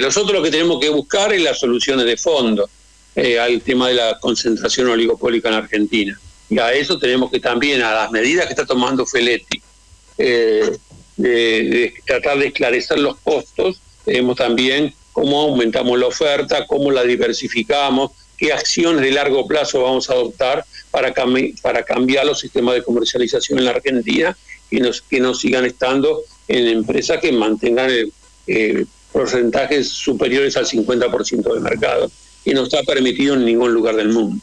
nosotros 0.00 0.32
lo 0.32 0.42
que 0.42 0.50
tenemos 0.50 0.80
que 0.80 0.88
buscar 0.88 1.34
es 1.34 1.42
las 1.42 1.58
soluciones 1.58 2.06
de 2.06 2.16
fondo 2.16 2.70
al 3.16 3.60
tema 3.60 3.88
de 3.88 3.94
la 3.94 4.18
concentración 4.20 4.86
oligopólica 4.88 5.48
en 5.48 5.54
Argentina. 5.56 6.18
Y 6.48 6.58
a 6.58 6.72
eso 6.72 6.98
tenemos 6.98 7.30
que 7.30 7.40
también, 7.40 7.82
a 7.82 7.92
las 7.92 8.10
medidas 8.10 8.46
que 8.46 8.52
está 8.52 8.64
tomando 8.64 9.04
Feletti, 9.04 9.60
de 10.16 11.92
tratar 12.06 12.38
de 12.38 12.46
esclarecer 12.46 13.00
los 13.00 13.16
costos 13.18 13.80
tenemos 14.04 14.36
también 14.36 14.94
cómo 15.12 15.40
aumentamos 15.40 15.98
la 15.98 16.06
oferta, 16.06 16.66
cómo 16.66 16.90
la 16.90 17.02
diversificamos, 17.02 18.12
qué 18.36 18.52
acciones 18.52 19.02
de 19.02 19.10
largo 19.10 19.46
plazo 19.46 19.82
vamos 19.82 20.08
a 20.08 20.14
adoptar 20.14 20.64
para, 20.90 21.12
para 21.62 21.82
cambiar 21.82 22.26
los 22.26 22.40
sistemas 22.40 22.74
de 22.74 22.82
comercialización 22.82 23.58
en 23.58 23.66
la 23.66 23.72
Argentina 23.72 24.36
y 24.70 24.80
nos, 24.80 25.02
que 25.02 25.20
no 25.20 25.34
sigan 25.34 25.66
estando 25.66 26.22
en 26.48 26.68
empresas 26.68 27.18
que 27.20 27.32
mantengan 27.32 27.90
eh, 28.46 28.84
porcentajes 29.12 29.88
superiores 29.88 30.56
al 30.56 30.66
50% 30.66 31.52
del 31.52 31.60
mercado, 31.60 32.10
y 32.44 32.52
no 32.52 32.64
está 32.64 32.82
permitido 32.82 33.34
en 33.34 33.44
ningún 33.44 33.72
lugar 33.72 33.96
del 33.96 34.08
mundo. 34.08 34.42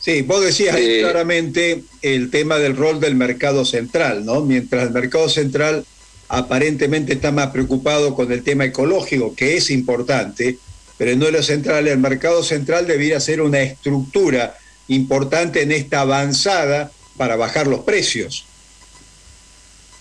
Sí, 0.00 0.22
vos 0.22 0.42
decías 0.42 0.76
eh, 0.76 1.00
claramente 1.02 1.82
el 2.02 2.30
tema 2.30 2.58
del 2.58 2.76
rol 2.76 3.00
del 3.00 3.14
mercado 3.14 3.64
central, 3.64 4.24
¿no? 4.24 4.42
Mientras 4.42 4.86
el 4.86 4.92
mercado 4.92 5.28
central 5.28 5.84
aparentemente 6.28 7.14
está 7.14 7.32
más 7.32 7.48
preocupado 7.48 8.14
con 8.14 8.30
el 8.30 8.44
tema 8.44 8.66
ecológico, 8.66 9.34
que 9.34 9.56
es 9.56 9.70
importante, 9.70 10.58
pero 10.96 11.16
no 11.16 11.26
es 11.26 11.32
lo 11.32 11.42
central. 11.42 11.88
El 11.88 11.98
mercado 11.98 12.42
central 12.42 12.86
debería 12.86 13.20
ser 13.20 13.40
una 13.40 13.60
estructura 13.60 14.56
importante 14.88 15.62
en 15.62 15.72
esta 15.72 16.02
avanzada 16.02 16.90
para 17.16 17.36
bajar 17.36 17.66
los 17.66 17.80
precios. 17.80 18.44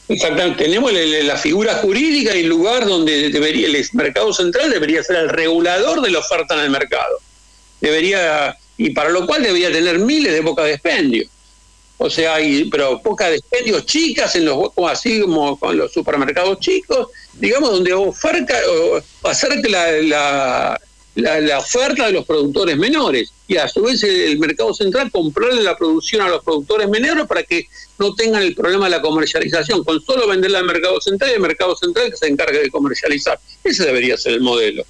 Exactamente, 0.10 0.64
tenemos 0.64 0.94
la 0.94 1.36
figura 1.36 1.76
jurídica 1.76 2.34
y 2.36 2.42
el 2.42 2.48
lugar 2.48 2.86
donde 2.86 3.30
debería 3.30 3.68
el 3.68 3.86
mercado 3.92 4.32
central 4.34 4.70
debería 4.70 5.04
ser 5.04 5.18
el 5.18 5.30
regulador 5.30 6.02
de 6.02 6.12
la 6.12 6.20
oferta 6.20 6.54
en 6.54 6.62
el 6.62 6.70
mercado. 6.70 7.20
Debería 7.82 8.58
y 8.78 8.92
para 8.92 9.10
lo 9.10 9.26
cual 9.26 9.44
debería 9.44 9.72
tener 9.72 10.00
miles 10.00 10.32
de 10.32 10.42
bocas 10.42 10.66
de 10.66 10.74
expendio 10.74 11.28
o 11.98 12.10
sea, 12.10 12.36
hay 12.36 12.66
pero 12.70 13.02
pocas 13.02 13.32
dispendios 13.32 13.86
chicas 13.86 14.36
en 14.36 14.46
los 14.46 14.70
así 14.88 15.22
como 15.22 15.60
con 15.60 15.78
los 15.78 15.92
supermercados 15.92 16.60
chicos, 16.60 17.08
digamos, 17.34 17.72
donde 17.72 17.94
oferta, 17.94 18.56
o 18.70 19.30
hacer 19.30 19.62
que 19.62 19.70
la, 19.70 20.80
la, 21.16 21.58
oferta 21.58 22.06
de 22.06 22.14
los 22.14 22.26
productores 22.26 22.78
menores 22.78 23.32
y 23.48 23.58
a 23.58 23.68
su 23.68 23.82
vez 23.82 24.04
el, 24.04 24.38
mercado 24.38 24.74
central 24.74 25.12
comprarle 25.12 25.64
la 25.64 25.76
producción 25.76 26.22
a 26.22 26.30
los 26.30 26.44
productores 26.44 26.88
menores 26.88 27.26
para 27.26 27.42
que 27.44 27.68
no 27.98 28.14
tengan 28.14 28.44
el 28.44 28.54
problema 28.54 28.86
de 28.86 28.92
la 28.92 29.02
comercialización, 29.02 29.84
con 29.84 30.00
solo 30.02 30.28
venderla 30.28 30.60
al 30.60 30.66
mercado 30.66 31.02
central 31.02 31.32
y 31.32 31.34
el 31.34 31.40
mercado 31.40 31.76
central 31.76 32.12
que 32.12 32.18
se 32.18 32.28
encargue 32.28 32.60
de 32.60 32.70
comercializar. 32.70 33.40
Ese 33.64 33.86
debería 33.86 34.18
ser 34.18 34.34
el 34.34 34.42
modelo. 34.42 34.86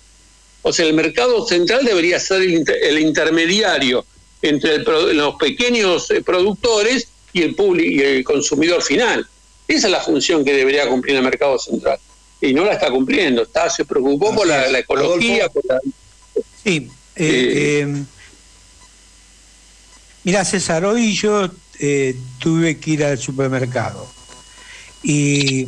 O 0.63 0.73
sea, 0.73 0.85
el 0.85 0.93
mercado 0.93 1.45
central 1.47 1.85
debería 1.85 2.19
ser 2.19 2.41
el, 2.41 2.99
intermediario 2.99 4.05
entre 4.41 4.79
los 5.13 5.35
pequeños 5.35 6.09
eh, 6.11 6.21
productores 6.21 7.07
y 7.33 7.41
el, 7.41 7.55
y 7.79 8.01
el 8.01 8.23
consumidor 8.23 8.81
final. 8.81 9.27
Esa 9.67 9.87
es 9.87 9.91
la 9.91 10.01
función 10.01 10.45
que 10.45 10.53
debería 10.53 10.87
cumplir 10.87 11.17
el 11.17 11.23
mercado 11.23 11.59
central. 11.59 11.99
Y 12.39 12.53
no 12.53 12.63
la 12.63 12.73
está 12.73 12.89
cumpliendo. 12.89 13.43
Está, 13.43 13.69
se 13.69 13.85
preocupó 13.85 14.33
por 14.33 14.47
la, 14.47 14.79
ecología, 14.79 15.49
por 15.49 15.65
la 15.65 15.79
Sí. 16.63 16.89
Eh, 17.15 17.81
eh, 17.81 18.03
mira, 20.23 20.45
César, 20.45 20.85
hoy 20.85 21.13
yo 21.13 21.49
eh, 21.79 22.15
tuve 22.39 22.77
que 22.79 22.91
ir 22.91 23.03
al 23.03 23.17
supermercado 23.17 24.07
y 25.01 25.67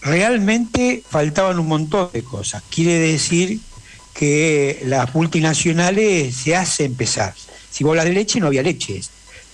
realmente 0.00 1.02
faltaban 1.08 1.58
un 1.58 1.66
montón 1.66 2.10
de 2.12 2.22
cosas. 2.22 2.62
Quiere 2.70 2.98
decir 2.98 3.60
que 4.20 4.82
las 4.84 5.14
multinacionales 5.14 6.36
se 6.36 6.54
hace 6.54 6.84
empezar. 6.84 7.32
Si 7.70 7.84
vos 7.84 7.92
hablas 7.92 8.04
de 8.04 8.12
leche, 8.12 8.38
no 8.38 8.48
había 8.48 8.62
leche. 8.62 9.00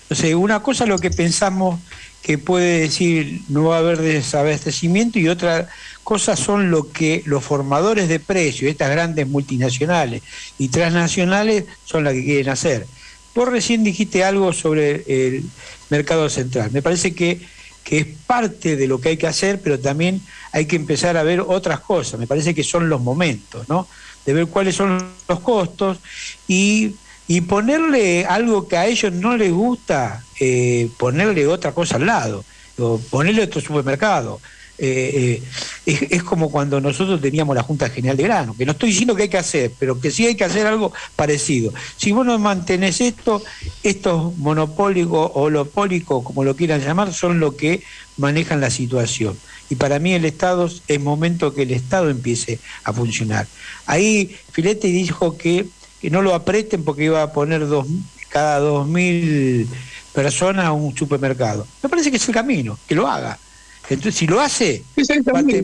Entonces, 0.02 0.35
una 0.35 0.61
cosa 0.61 0.82
es 0.82 0.90
lo 0.90 0.99
que 0.99 1.12
pensamos 1.12 1.78
que 2.20 2.37
puede 2.37 2.80
decir 2.80 3.42
no 3.49 3.66
va 3.66 3.76
a 3.76 3.78
haber 3.78 3.99
desabastecimiento 3.99 5.20
y 5.20 5.28
otra 5.28 5.68
cosa 6.02 6.35
son 6.35 6.73
lo 6.73 6.90
que 6.90 7.23
los 7.26 7.44
formadores 7.44 8.08
de 8.08 8.18
precios, 8.18 8.68
estas 8.68 8.90
grandes 8.90 9.28
multinacionales 9.28 10.23
y 10.58 10.66
transnacionales, 10.66 11.66
son 11.85 12.02
las 12.02 12.14
que 12.14 12.25
quieren 12.25 12.49
hacer. 12.49 12.88
Vos 13.37 13.49
recién 13.49 13.85
dijiste 13.85 14.25
algo 14.25 14.52
sobre 14.52 15.04
el 15.06 15.44
mercado 15.90 16.28
central. 16.28 16.73
Me 16.73 16.82
parece 16.82 17.14
que, 17.14 17.40
que 17.85 17.99
es 17.99 18.06
parte 18.26 18.75
de 18.75 18.88
lo 18.88 19.00
que 19.00 19.11
hay 19.11 19.16
que 19.16 19.28
hacer, 19.28 19.61
pero 19.61 19.78
también 19.78 20.20
hay 20.50 20.66
que 20.66 20.75
empezar 20.75 21.16
a 21.16 21.23
ver 21.23 21.40
otras 21.40 21.78
cosas. 21.78 22.18
Me 22.18 22.26
parece 22.26 22.52
que 22.52 22.64
son 22.64 22.88
los 22.88 23.00
momentos, 23.00 23.68
¿no? 23.68 23.87
De 24.26 24.33
ver 24.33 24.47
cuáles 24.49 24.75
son 24.75 24.99
los 25.28 25.40
costos 25.40 25.99
y, 26.49 26.95
ponerle 27.49 28.25
algo 28.26 28.68
que 28.68 28.76
a 28.76 28.87
ellos 28.87 29.12
no 29.12 29.37
les 29.37 29.52
gusta, 29.52 30.23
eh, 30.40 30.88
ponerle 30.99 31.47
otra 31.47 31.73
cosa 31.73 31.97
al 31.97 32.06
lado, 32.06 32.45
o 32.78 32.99
ponerle 33.11 33.45
otro 33.45 33.61
supermercado 33.61 34.40
eh, 34.78 35.42
eh, 35.87 36.09
es, 36.11 36.23
como 36.23 36.50
cuando 36.50 36.80
nosotros 36.80 37.21
teníamos 37.21 37.56
la 37.56 37.62
Junta 37.62 37.88
General 37.88 38.16
de 38.16 38.23
Grano, 38.25 38.56
que 38.56 38.66
no 38.66 38.73
estoy 38.73 38.90
diciendo 38.90 39.14
que 39.14 39.25
hay 39.25 39.28
que 39.28 39.38
hacer, 39.38 39.73
pero 39.78 40.00
que 40.00 40.11
sí 40.11 40.26
hay 40.26 40.35
que 40.35 40.45
hacer 40.45 40.66
algo 40.66 40.92
parecido. 41.14 41.73
Si 41.97 42.12
vos 42.12 42.26
no 42.26 42.38
mantenés 42.38 43.00
esto, 43.00 43.42
estos 43.83 44.37
monopólicos 44.37 45.30
o 45.35 45.42
olopólicos, 45.42 46.23
como 46.25 46.45
lo 46.45 46.56
quieran 46.56 46.83
llamar, 46.83 47.12
son 47.12 47.40
los 47.40 47.54
que 47.54 47.83
manejan 48.18 48.61
la 48.61 48.71
situación. 48.71 49.37
Y 49.71 49.76
para 49.76 49.99
mí 49.99 50.12
el 50.12 50.25
Estado 50.25 50.71
es 50.88 51.00
momento 51.00 51.54
que 51.54 51.62
el 51.62 51.71
Estado 51.71 52.11
empiece 52.11 52.61
a 52.85 52.92
funcionar. 52.92 53.47
Ahí 53.87 54.37
Filete 54.52 54.88
dijo 54.88 55.37
que, 55.37 55.66
que 56.00 56.11
no 56.11 56.23
lo 56.23 56.35
apreten 56.35 56.85
porque 56.85 57.04
iba 57.04 57.23
a 57.23 57.33
poner 57.33 57.66
dos, 57.66 57.87
cada 58.28 58.59
dos 58.59 58.87
mil 58.87 59.66
personas 60.12 60.71
un 60.71 60.97
supermercado. 60.97 61.66
Me 61.83 61.88
parece 61.88 62.11
que 62.11 62.18
es 62.18 62.28
el 62.28 62.35
camino, 62.35 62.78
que 62.87 62.95
lo 62.95 63.09
haga 63.09 63.38
entonces, 63.88 64.16
si 64.16 64.26
lo 64.26 64.40
hace, 64.40 64.83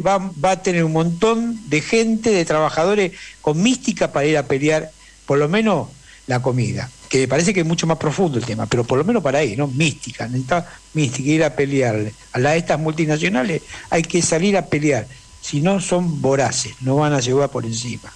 va, 0.07 0.51
a 0.51 0.63
tener 0.63 0.85
un 0.85 0.93
montón 0.93 1.59
de 1.69 1.81
gente, 1.81 2.31
de 2.31 2.45
trabajadores 2.45 3.13
con 3.41 3.61
mística 3.61 4.13
para 4.13 4.27
ir 4.27 4.37
a 4.37 4.47
pelear, 4.47 4.91
por 5.27 5.39
lo 5.39 5.49
menos 5.49 5.89
la 6.29 6.41
comida, 6.41 6.89
que 7.09 7.19
me 7.19 7.29
parece 7.29 7.53
que 7.53 7.61
es 7.61 7.67
mucho 7.67 7.87
más 7.87 7.99
profundo 7.99 8.39
el 8.39 8.45
tema, 8.45 8.67
pero 8.67 8.85
por 8.85 8.97
lo 8.97 9.05
menos 9.05 9.23
para 9.23 9.41
ahí, 9.41 9.57
¿no? 9.57 9.67
Mística, 9.67 10.29
necesita 10.29 10.69
mística, 10.95 11.31
ir 11.31 11.45
a 11.45 11.57
pelearle. 11.57 12.15
A 12.33 12.39
las 12.39 12.57
estas 12.57 12.79
multinacionales 12.79 13.63
hay 13.91 14.03
que 14.03 14.23
salir 14.23 14.57
a 14.57 14.67
pelear, 14.67 15.07
si 15.41 15.61
no 15.61 15.81
son 15.81 16.21
voraces, 16.21 16.75
no 16.81 16.97
van 16.97 17.13
a 17.13 17.21
llevar 17.21 17.51
por 17.51 17.67
encima. 17.67 18.13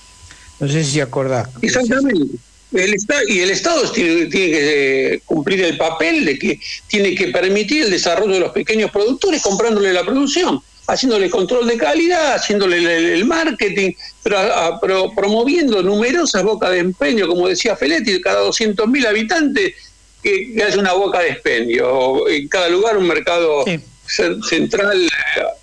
No 0.61 0.69
sé 0.69 0.85
si 0.85 1.01
acordás. 1.01 1.49
Exactamente. 1.61 2.39
El 2.77 2.95
y 3.29 3.41
el 3.41 3.51
Estado 3.51 3.91
tiene, 3.91 4.29
que 4.29 5.15
eh, 5.15 5.21
cumplir 5.25 5.63
el 5.63 5.77
papel 5.77 6.25
de 6.25 6.39
que 6.39 6.61
tiene 6.87 7.15
que 7.15 7.29
permitir 7.29 7.85
el 7.85 7.91
desarrollo 7.91 8.35
de 8.35 8.41
los 8.41 8.53
pequeños 8.53 8.91
productores 8.91 9.43
comprándole 9.43 9.93
la 9.93 10.05
producción, 10.05 10.63
haciéndole 10.87 11.31
control 11.31 11.67
de 11.67 11.79
calidad, 11.79 12.35
haciéndole 12.35 13.15
el, 13.15 13.25
marketing, 13.25 13.93
pero, 14.23 15.11
promoviendo 15.15 15.83
numerosas 15.83 16.43
bocas 16.43 16.71
de 16.71 16.79
empeño, 16.79 17.27
como 17.27 17.49
decía 17.49 17.77
Feletti, 17.77 18.21
cada 18.21 18.43
200.000 18.43 19.07
habitantes 19.07 19.75
que, 20.23 20.63
haya 20.65 20.79
una 20.79 20.93
boca 20.93 21.21
de 21.21 21.31
expendio, 21.31 22.29
en 22.29 22.47
cada 22.49 22.69
lugar 22.69 22.99
un 22.99 23.07
mercado 23.07 23.65
central 24.07 25.03
eh, 25.03 25.11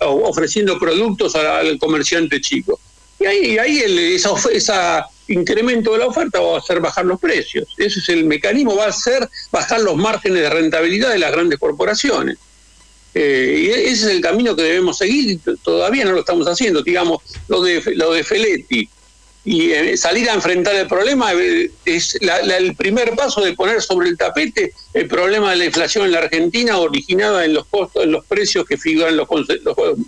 ofreciendo 0.00 0.78
productos 0.78 1.34
al, 1.36 1.78
comerciante 1.78 2.40
chico. 2.40 2.78
Y 3.20 3.26
ahí, 3.26 3.58
ahí 3.58 3.78
esa, 4.14 4.30
esa 4.52 5.06
incremento 5.28 5.92
de 5.92 5.98
la 5.98 6.06
oferta 6.06 6.40
va 6.40 6.56
a 6.56 6.58
hacer 6.58 6.80
bajar 6.80 7.04
los 7.06 7.20
precios. 7.20 7.68
Ese 7.78 8.00
es 8.00 8.08
el 8.08 8.24
mecanismo, 8.24 8.76
va 8.76 8.86
a 8.86 8.88
hacer 8.88 9.28
bajar 9.50 9.80
los 9.80 9.96
márgenes 9.96 10.42
de 10.42 10.50
rentabilidad 10.50 11.10
de 11.10 11.18
las 11.18 11.32
grandes 11.32 11.58
corporaciones. 11.58 12.38
Eh, 13.14 13.66
y 13.66 13.70
ese 13.70 13.92
es 13.92 14.02
el 14.06 14.20
camino 14.20 14.56
que 14.56 14.62
debemos 14.62 14.98
seguir 14.98 15.38
todavía 15.62 16.04
no 16.04 16.12
lo 16.12 16.20
estamos 16.20 16.46
haciendo. 16.48 16.82
Digamos, 16.82 17.22
lo 17.48 17.62
de, 17.62 17.80
lo 17.94 18.12
de 18.12 18.24
Feletti, 18.24 18.88
y 19.44 19.72
eh, 19.72 19.96
salir 19.96 20.28
a 20.30 20.34
enfrentar 20.34 20.74
el 20.74 20.86
problema 20.86 21.32
eh, 21.34 21.70
es 21.84 22.14
el 22.14 22.74
primer 22.76 23.14
paso 23.14 23.42
de 23.42 23.52
poner 23.52 23.82
sobre 23.82 24.08
el 24.08 24.16
tapete 24.16 24.72
el 24.94 25.06
problema 25.06 25.50
de 25.50 25.56
la 25.56 25.64
inflación 25.66 26.06
en 26.06 26.12
la 26.12 26.20
Argentina 26.20 26.78
originada 26.78 27.44
en 27.44 27.52
los 27.52 27.66
costos, 27.66 28.04
en 28.04 28.12
los 28.12 28.24
precios 28.24 28.64
que 28.64 28.78
figuran 28.78 29.16
los, 29.16 29.28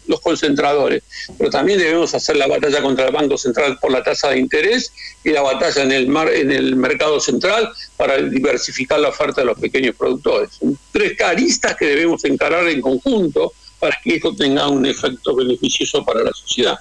los, 0.07 0.21
concentradores. 0.21 1.03
Pero 1.37 1.51
también 1.51 1.79
debemos 1.79 2.15
hacer 2.15 2.37
la 2.37 2.47
batalla 2.47 2.81
contra 2.81 3.07
el 3.07 3.13
Banco 3.13 3.37
Central 3.37 3.79
por 3.81 3.91
la 3.91 4.03
tasa 4.03 4.31
de 4.31 4.39
interés 4.39 4.93
y 5.25 5.31
la 5.31 5.43
batalla 5.43 5.83
en 5.83 5.93
el, 5.93 6.07
mar, 6.07 6.33
en 6.33 6.53
el 6.53 6.77
mercado 6.77 7.19
central 7.19 7.69
para 7.97 8.17
diversificar 8.23 9.01
la 9.01 9.09
oferta 9.09 9.41
de 9.41 9.49
los 9.49 9.59
pequeños 9.59 9.97
productores. 9.97 10.51
Tres 10.93 11.17
caristas 11.19 11.77
que 11.77 11.87
debemos 11.87 12.25
encarar 12.25 12.69
en 12.69 12.81
conjunto 12.81 13.53
para 13.81 13.99
que 14.03 14.15
esto 14.15 14.35
tenga 14.35 14.69
un 14.69 14.87
efecto 14.87 15.35
beneficioso 15.35 16.05
para 16.05 16.23
la 16.23 16.33
sociedad. 16.33 16.79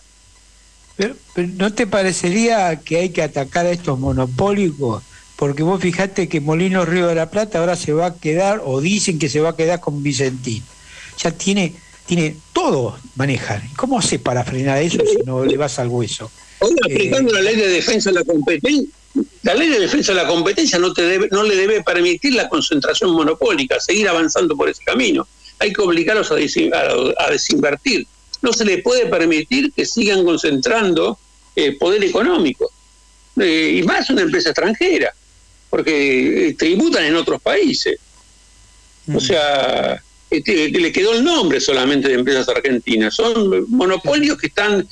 Pero, 0.97 1.15
¿no 1.35 1.73
te 1.73 1.87
parecería 1.87 2.77
que 2.77 2.97
hay 2.97 3.09
que 3.09 3.21
atacar 3.21 3.65
a 3.65 3.71
estos 3.71 3.99
monopólicos? 3.99 5.03
Porque 5.35 5.63
vos 5.63 5.81
fijate 5.81 6.29
que 6.29 6.39
Molino 6.39 6.85
Río 6.85 7.07
de 7.07 7.15
la 7.15 7.29
Plata 7.29 7.59
ahora 7.59 7.75
se 7.75 7.91
va 7.91 8.07
a 8.07 8.15
quedar, 8.15 8.61
o 8.63 8.79
dicen 8.79 9.19
que 9.19 9.27
se 9.27 9.41
va 9.41 9.49
a 9.49 9.55
quedar 9.55 9.81
con 9.81 10.01
Vicentín. 10.01 10.63
Ya 11.21 11.31
tiene, 11.31 11.73
tiene 12.05 12.37
todo 12.53 12.97
manejar. 13.15 13.61
¿Cómo 13.75 13.99
hace 13.99 14.19
para 14.19 14.45
frenar 14.45 14.81
eso 14.81 14.99
si 15.05 15.17
no 15.25 15.43
le 15.43 15.57
vas 15.57 15.77
al 15.79 15.89
hueso? 15.89 16.31
Hoy 16.59 16.73
aplicando 16.85 17.33
la 17.33 17.41
ley 17.41 17.57
de 17.57 17.67
defensa 17.67 18.11
de 18.11 18.19
la 18.19 18.23
competencia, 18.23 18.89
la 19.43 19.55
ley 19.55 19.67
de 19.67 19.79
defensa 19.79 20.13
de 20.13 20.21
la 20.21 20.27
competencia 20.27 20.79
no, 20.79 20.93
te 20.93 21.01
debe, 21.01 21.27
no 21.31 21.43
le 21.43 21.55
debe 21.57 21.83
permitir 21.83 22.33
la 22.33 22.47
concentración 22.47 23.11
monopólica, 23.11 23.79
seguir 23.81 24.07
avanzando 24.07 24.55
por 24.55 24.69
ese 24.69 24.83
camino. 24.85 25.27
Hay 25.59 25.73
que 25.73 25.81
obligarlos 25.81 26.31
a, 26.31 26.35
a 26.35 27.31
desinvertir 27.31 28.07
no 28.45 28.53
se 28.53 28.63
le 28.63 28.77
puede 28.77 29.07
permitir 29.07 29.73
que 29.73 29.85
sigan 29.85 30.23
concentrando 30.23 31.17
eh, 31.55 31.77
poder 31.77 32.03
económico. 32.03 32.71
Eh, 33.37 33.79
y 33.79 33.83
más 33.83 34.09
una 34.11 34.21
empresa 34.21 34.49
extranjera, 34.49 35.13
porque 35.69 36.49
eh, 36.49 36.53
tributan 36.53 37.03
en 37.05 37.15
otros 37.15 37.41
países. 37.41 37.97
O 39.07 39.13
mm. 39.13 39.19
sea, 39.19 40.01
este, 40.29 40.69
le 40.69 40.91
quedó 40.91 41.13
el 41.13 41.23
nombre 41.23 41.59
solamente 41.59 42.07
de 42.07 42.13
empresas 42.13 42.47
argentinas. 42.47 43.15
Son 43.15 43.65
monopolios 43.69 44.37
que 44.37 44.47
están 44.47 44.87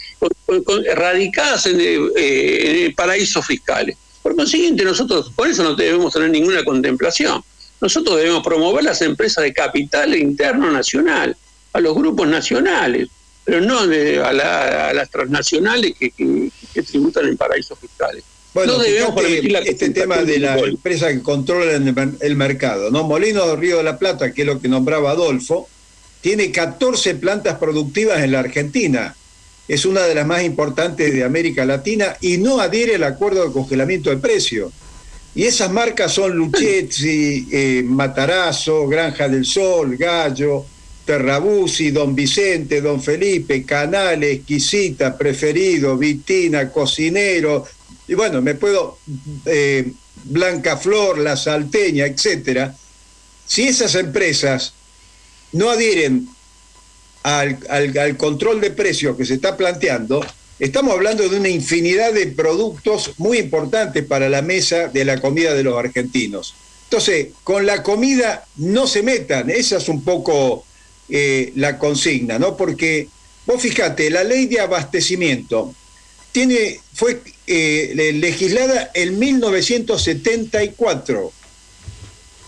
radicadas 0.95 1.67
en, 1.67 2.93
paraísos 2.95 3.45
fiscales. 3.45 3.95
Por 4.24 4.36
consiguiente, 4.36 4.83
nosotros 4.83 5.31
por 5.36 5.48
eso 5.48 5.63
no 5.63 5.75
debemos 5.75 6.12
tener 6.12 6.31
ninguna 6.31 6.63
contemplación. 6.63 7.43
Nosotros 7.79 8.17
debemos 8.17 8.43
promover 8.43 8.83
las 8.83 9.01
empresas 9.01 9.43
de 9.43 9.53
capital 9.53 10.15
interno 10.15 10.72
nacional, 10.72 11.36
a 11.74 11.79
los 11.79 11.93
grupos 11.95 12.27
nacionales, 12.27 13.10
pero 13.43 13.62
no 13.62 13.79
a, 13.79 14.33
las 14.93 15.09
transnacionales 15.09 15.93
que, 16.00 16.51
tributan 16.83 17.27
en 17.27 17.38
paraísos 17.38 17.77
fiscales. 17.79 18.23
Bueno, 18.53 18.81
este 18.83 19.89
tema 19.89 20.17
de 20.17 20.39
la 20.39 20.59
empresa 20.59 21.09
que 21.09 21.21
controla 21.21 21.71
el, 21.71 22.35
mercado, 22.35 22.91
¿no? 22.91 23.03
Molino 23.03 23.55
Río 23.55 23.77
de 23.77 23.83
la 23.83 23.97
Plata, 23.97 24.31
que 24.31 24.41
es 24.41 24.47
lo 24.47 24.62
que 24.62 24.67
nombraba 24.67 25.12
Adolfo, 25.12 25.67
tiene 26.21 26.51
14 26.51 27.15
plantas 27.15 27.57
productivas 27.57 28.23
en 28.23 28.31
la 28.31 28.39
Argentina. 28.39 29.15
Es 29.67 29.85
una 29.85 30.01
de 30.01 30.13
las 30.13 30.27
más 30.27 30.43
importantes 30.43 31.13
de 31.13 31.23
América 31.23 31.65
Latina 31.65 32.15
y 32.21 32.38
no 32.38 32.59
adhiere 32.59 32.95
al 32.95 33.03
acuerdo 33.03 33.45
de 33.45 33.51
congelamiento 33.51 34.09
de 34.09 34.17
precios. 34.17 34.71
Y 35.35 35.45
esas 35.45 35.71
marcas 35.71 36.13
son 36.13 36.33
Luchetti, 36.33 37.47
eh, 37.51 37.83
Matarazo, 37.83 38.88
Granja 38.88 39.27
del 39.27 39.45
Sol, 39.45 39.97
Gallo, 39.97 40.65
Terrabusi, 41.05 41.91
Don 41.91 42.15
Vicente, 42.15 42.81
Don 42.81 43.01
Felipe, 43.01 43.63
Canales, 43.63 44.38
Exquisita, 44.38 45.17
Preferido, 45.17 45.98
Vitina, 45.98 46.72
Cocinero, 46.72 47.65
y 48.07 48.15
bueno, 48.15 48.41
me 48.41 48.55
puedo, 48.55 48.98
eh, 49.45 49.91
Blanca 50.25 50.77
Flor, 50.77 51.17
La 51.17 51.36
Salteña, 51.36 52.05
etcétera, 52.05 52.75
si 53.45 53.63
esas 53.63 53.95
empresas 53.95 54.74
no 55.51 55.69
adhieren 55.69 56.27
al, 57.24 57.60
al, 57.69 58.17
control 58.17 58.60
de 58.62 58.72
precios 58.72 59.15
que 59.15 59.25
se 59.25 59.36
está 59.36 59.55
planteando, 59.55 60.25
estamos 60.60 60.93
hablando 60.93 61.27
de 61.27 61.38
una 61.38 61.50
infinidad 61.50 62.13
de 62.13 62.27
productos 62.27 63.13
muy 63.17 63.38
importantes 63.38 64.05
para 64.05 64.29
la 64.29 64.41
mesa 64.41 64.88
de 64.88 65.05
la 65.05 65.22
comida 65.22 65.53
de 65.53 65.63
los 65.63 65.77
argentinos. 65.77 66.55
Entonces, 66.86 67.29
con 67.43 67.65
la 67.65 67.81
comida 67.83 68.45
no 68.57 68.88
se 68.88 69.03
metan, 69.03 69.50
esa 69.50 69.77
es 69.77 69.89
un 69.89 70.03
poco 70.03 70.65
eh, 71.10 71.51
la 71.55 71.77
consigna, 71.77 72.39
¿no? 72.39 72.57
Porque 72.57 73.07
vos 73.45 73.62
fíjate, 73.62 74.10
la 74.10 74.24
ley 74.24 74.45
de 74.45 74.62
abastecimiento 74.62 75.75
tiene, 76.31 76.79
fue 76.93 77.22
eh, 77.48 78.13
legislada 78.15 78.91
en 78.93 79.19
1974, 79.19 81.33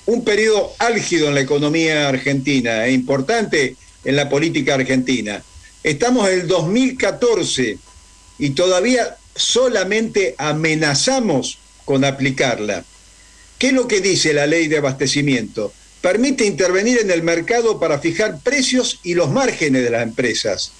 un 0.08 0.24
periodo 0.24 0.74
álgido 0.80 1.28
en 1.28 1.36
la 1.36 1.42
economía 1.42 2.08
argentina 2.08 2.86
e 2.86 2.92
importante 2.92 3.76
en 4.04 4.16
la 4.16 4.30
política 4.30 4.76
argentina. 4.76 5.44
Estamos 5.84 6.30
en 6.30 6.42
el 6.42 6.48
2014 6.48 7.78
y 8.40 8.50
todavía 8.52 9.18
solamente 9.36 10.36
amenazamos 10.38 11.58
con 11.86 12.06
aplicarla. 12.06 12.86
¿Qué 13.58 13.68
es 13.68 13.74
lo 13.74 13.88
que 13.88 14.02
dice 14.02 14.34
la 14.34 14.48
ley 14.48 14.68
de 14.68 14.78
abastecimiento? 14.78 15.74
Permite 16.06 16.46
intervenir 16.46 17.00
en 17.00 17.10
el 17.10 17.24
mercado 17.24 17.80
para 17.80 17.98
fijar 17.98 18.40
precios 18.44 19.00
y 19.02 19.16
los 19.16 19.32
márgenes 19.32 19.82
de 19.84 19.90
las 19.90 20.04
empresas, 20.04 20.72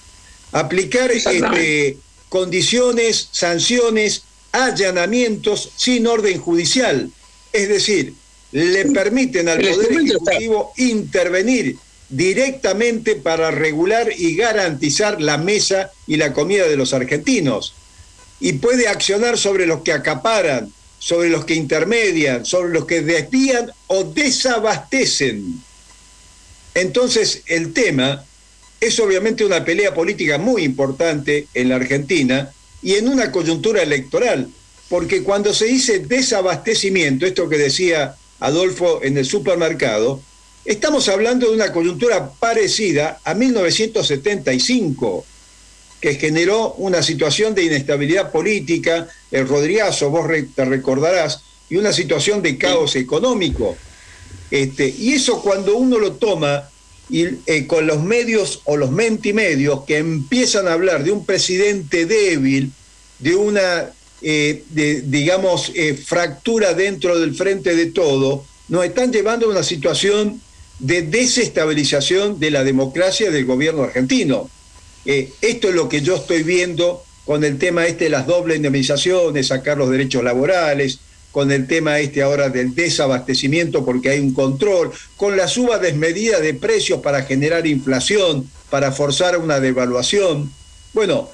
aplicar 0.52 1.10
este, 1.10 1.96
condiciones, 2.28 3.28
sanciones, 3.32 4.22
allanamientos 4.52 5.72
sin 5.74 6.06
orden 6.06 6.40
judicial. 6.40 7.10
Es 7.52 7.68
decir, 7.68 8.14
le 8.52 8.84
permiten 8.84 9.48
al 9.48 9.58
Poder 9.58 10.00
Ejecutivo 10.00 10.72
intervenir 10.76 11.76
directamente 12.08 13.16
para 13.16 13.50
regular 13.50 14.08
y 14.16 14.36
garantizar 14.36 15.20
la 15.20 15.38
mesa 15.38 15.90
y 16.06 16.18
la 16.18 16.32
comida 16.32 16.68
de 16.68 16.76
los 16.76 16.94
argentinos. 16.94 17.74
Y 18.38 18.52
puede 18.52 18.86
accionar 18.86 19.36
sobre 19.38 19.66
los 19.66 19.82
que 19.82 19.90
acaparan, 19.90 20.72
sobre 20.98 21.28
los 21.28 21.44
que 21.44 21.54
intermedian, 21.54 22.44
sobre 22.44 22.72
los 22.72 22.86
que 22.86 23.02
desvían 23.02 23.70
o 23.86 24.04
desabastecen. 24.04 25.62
Entonces, 26.74 27.42
el 27.46 27.72
tema 27.72 28.24
es 28.80 29.00
obviamente 29.00 29.44
una 29.44 29.64
pelea 29.64 29.94
política 29.94 30.38
muy 30.38 30.62
importante 30.62 31.48
en 31.54 31.68
la 31.68 31.76
Argentina 31.76 32.52
y 32.82 32.94
en 32.94 33.08
una 33.08 33.32
coyuntura 33.32 33.82
electoral, 33.82 34.48
porque 34.88 35.22
cuando 35.22 35.54
se 35.54 35.66
dice 35.66 36.00
desabastecimiento, 36.00 37.26
esto 37.26 37.48
que 37.48 37.58
decía 37.58 38.16
Adolfo 38.40 39.02
en 39.02 39.16
el 39.16 39.24
supermercado, 39.24 40.20
estamos 40.64 41.08
hablando 41.08 41.48
de 41.48 41.54
una 41.54 41.72
coyuntura 41.72 42.30
parecida 42.32 43.20
a 43.24 43.34
1975 43.34 45.24
que 46.06 46.14
generó 46.14 46.74
una 46.74 47.02
situación 47.02 47.52
de 47.52 47.64
inestabilidad 47.64 48.30
política, 48.30 49.08
el 49.32 49.48
Rodrigazo, 49.48 50.08
vos 50.08 50.28
te 50.54 50.64
recordarás, 50.64 51.40
y 51.68 51.78
una 51.78 51.92
situación 51.92 52.42
de 52.42 52.56
caos 52.56 52.94
económico. 52.94 53.76
Este, 54.48 54.86
y 54.86 55.14
eso 55.14 55.42
cuando 55.42 55.76
uno 55.76 55.98
lo 55.98 56.12
toma 56.12 56.70
y, 57.10 57.24
eh, 57.46 57.66
con 57.66 57.88
los 57.88 58.04
medios 58.04 58.60
o 58.66 58.76
los 58.76 58.92
mentimedios 58.92 59.82
que 59.82 59.98
empiezan 59.98 60.68
a 60.68 60.74
hablar 60.74 61.02
de 61.02 61.10
un 61.10 61.26
presidente 61.26 62.06
débil, 62.06 62.70
de 63.18 63.34
una, 63.34 63.90
eh, 64.22 64.62
digamos, 64.70 65.72
eh, 65.74 65.94
fractura 65.94 66.74
dentro 66.74 67.18
del 67.18 67.34
frente 67.34 67.74
de 67.74 67.86
todo, 67.86 68.44
nos 68.68 68.84
están 68.84 69.12
llevando 69.12 69.46
a 69.46 69.50
una 69.50 69.64
situación 69.64 70.40
de 70.78 71.02
desestabilización 71.02 72.38
de 72.38 72.52
la 72.52 72.62
democracia 72.62 73.32
del 73.32 73.44
gobierno 73.44 73.82
argentino. 73.82 74.48
Eh, 75.06 75.32
esto 75.40 75.68
es 75.68 75.74
lo 75.74 75.88
que 75.88 76.02
yo 76.02 76.16
estoy 76.16 76.42
viendo 76.42 77.04
con 77.24 77.44
el 77.44 77.58
tema 77.58 77.86
este 77.86 78.04
de 78.04 78.10
las 78.10 78.26
dobles 78.26 78.56
indemnizaciones, 78.56 79.48
sacar 79.48 79.78
los 79.78 79.90
derechos 79.90 80.22
laborales, 80.22 80.98
con 81.32 81.52
el 81.52 81.66
tema 81.66 81.98
este 81.98 82.22
ahora 82.22 82.48
del 82.48 82.74
desabastecimiento 82.74 83.84
porque 83.84 84.10
hay 84.10 84.20
un 84.20 84.32
control, 84.32 84.90
con 85.16 85.36
la 85.36 85.48
suba 85.48 85.78
desmedida 85.78 86.40
de 86.40 86.54
precios 86.54 87.00
para 87.00 87.24
generar 87.24 87.66
inflación, 87.66 88.48
para 88.70 88.90
forzar 88.90 89.38
una 89.38 89.60
devaluación. 89.60 90.50
Bueno, 90.94 91.28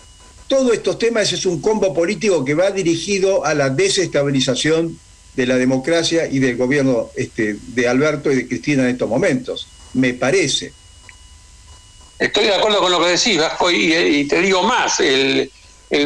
todos 0.48 0.72
estos 0.72 0.98
temas 0.98 1.32
es 1.32 1.46
un 1.46 1.60
combo 1.60 1.94
político 1.94 2.44
que 2.44 2.54
va 2.54 2.70
dirigido 2.70 3.44
a 3.44 3.54
la 3.54 3.70
desestabilización 3.70 4.98
de 5.36 5.46
la 5.46 5.56
democracia 5.56 6.26
y 6.26 6.40
del 6.40 6.56
gobierno 6.56 7.10
este, 7.16 7.56
de 7.68 7.88
Alberto 7.88 8.30
y 8.30 8.36
de 8.36 8.48
Cristina 8.48 8.82
en 8.82 8.90
estos 8.90 9.08
momentos, 9.08 9.68
me 9.94 10.14
parece. 10.14 10.72
Estoy 12.22 12.44
de 12.44 12.54
acuerdo 12.54 12.78
con 12.78 12.92
lo 12.92 13.02
que 13.02 13.08
decís, 13.08 13.36
Vasco, 13.36 13.68
y, 13.68 14.24
te 14.28 14.40
digo 14.40 14.62
más, 14.62 15.00
el, 15.00 15.50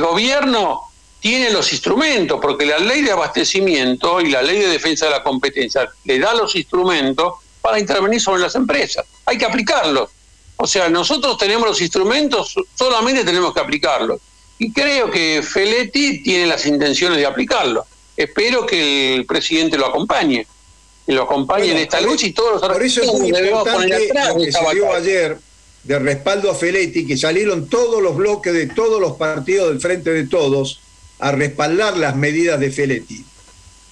gobierno 0.01 0.81
tiene 1.21 1.51
los 1.51 1.71
instrumentos, 1.75 2.39
porque 2.41 2.65
la 2.65 2.79
ley 2.79 3.03
de 3.03 3.11
abastecimiento 3.11 4.23
y 4.23 4.31
la 4.31 4.41
ley 4.41 4.61
de 4.61 4.69
defensa 4.69 5.05
de 5.05 5.11
la 5.11 5.23
competencia 5.23 5.87
le 6.05 6.19
da 6.19 6.33
los 6.33 6.57
instrumentos 6.57 7.35
para 7.61 7.79
intervenir 7.79 8.19
sobre 8.19 8.41
las 8.41 8.55
empresas. 8.55 9.05
Hay 9.27 9.37
que 9.37 9.45
aplicarlos. 9.45 10.09
O 10.57 10.67
sea, 10.67 10.89
nosotros 10.89 11.37
tenemos 11.37 11.69
los 11.69 11.83
instrumentos, 11.83 12.55
solamente 12.75 13.23
tenemos 13.23 13.53
que 13.53 13.61
aplicarlos. 13.61 14.19
Y 14.59 14.73
creo 14.73 15.11
que 15.11 15.43
Feletti 15.47 16.23
tiene 16.23 16.47
las 16.47 16.65
intenciones 16.65 17.19
de 17.19 17.27
aplicarlos. 17.27 17.85
Espero 18.17 18.65
que 18.65 19.15
el 19.17 19.27
presidente 19.27 19.77
lo 19.77 19.85
acompañe, 19.85 20.47
que 21.05 21.13
lo 21.13 21.25
acompañe 21.25 21.73
en 21.73 21.77
esta 21.77 22.01
lucha 22.01 22.27
y 22.27 22.33
todos 22.33 22.53
los 22.53 22.73
Por 22.73 22.83
eso 22.83 23.03
es 23.03 23.13
muy 23.13 23.29
importante 23.29 24.09
lo 24.29 24.37
que 24.39 24.51
se 24.51 24.75
dio 24.75 24.95
ayer 24.95 25.39
de 25.87 25.99
respaldo 26.01 26.51
a 26.51 26.55
Feletti, 26.55 27.07
que 27.07 27.16
salieron 27.16 27.68
todos 27.68 28.03
los 28.03 28.16
bloques 28.16 28.53
de 28.53 28.66
todos 28.66 29.01
los 29.01 29.16
partidos 29.16 29.68
del 29.68 29.81
Frente 29.81 30.11
de 30.11 30.27
Todos 30.27 30.81
a 31.18 31.31
respaldar 31.33 31.96
las 31.96 32.16
medidas 32.16 32.59
de 32.59 32.70
Feletti. 32.70 33.25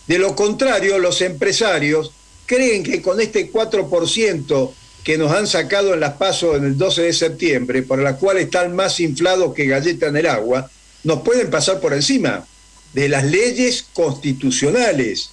De 0.06 0.18
lo 0.18 0.34
contrario, 0.34 0.98
los 0.98 1.20
empresarios 1.20 2.12
creen 2.46 2.82
que 2.82 3.00
con 3.00 3.20
este 3.20 3.50
4% 3.50 4.72
que 5.04 5.18
nos 5.18 5.32
han 5.32 5.46
sacado 5.46 5.94
en 5.94 6.00
las 6.00 6.14
pasos 6.14 6.56
en 6.56 6.64
el 6.64 6.76
12 6.76 7.02
de 7.02 7.12
septiembre, 7.12 7.82
por 7.82 8.00
la 8.00 8.16
cual 8.16 8.38
están 8.38 8.74
más 8.74 8.98
inflados 9.00 9.54
que 9.54 9.66
galleta 9.66 10.08
en 10.08 10.16
el 10.16 10.26
agua, 10.26 10.70
nos 11.04 11.20
pueden 11.20 11.50
pasar 11.50 11.80
por 11.80 11.92
encima 11.92 12.44
de 12.92 13.08
las 13.08 13.24
leyes 13.24 13.86
constitucionales. 13.92 15.30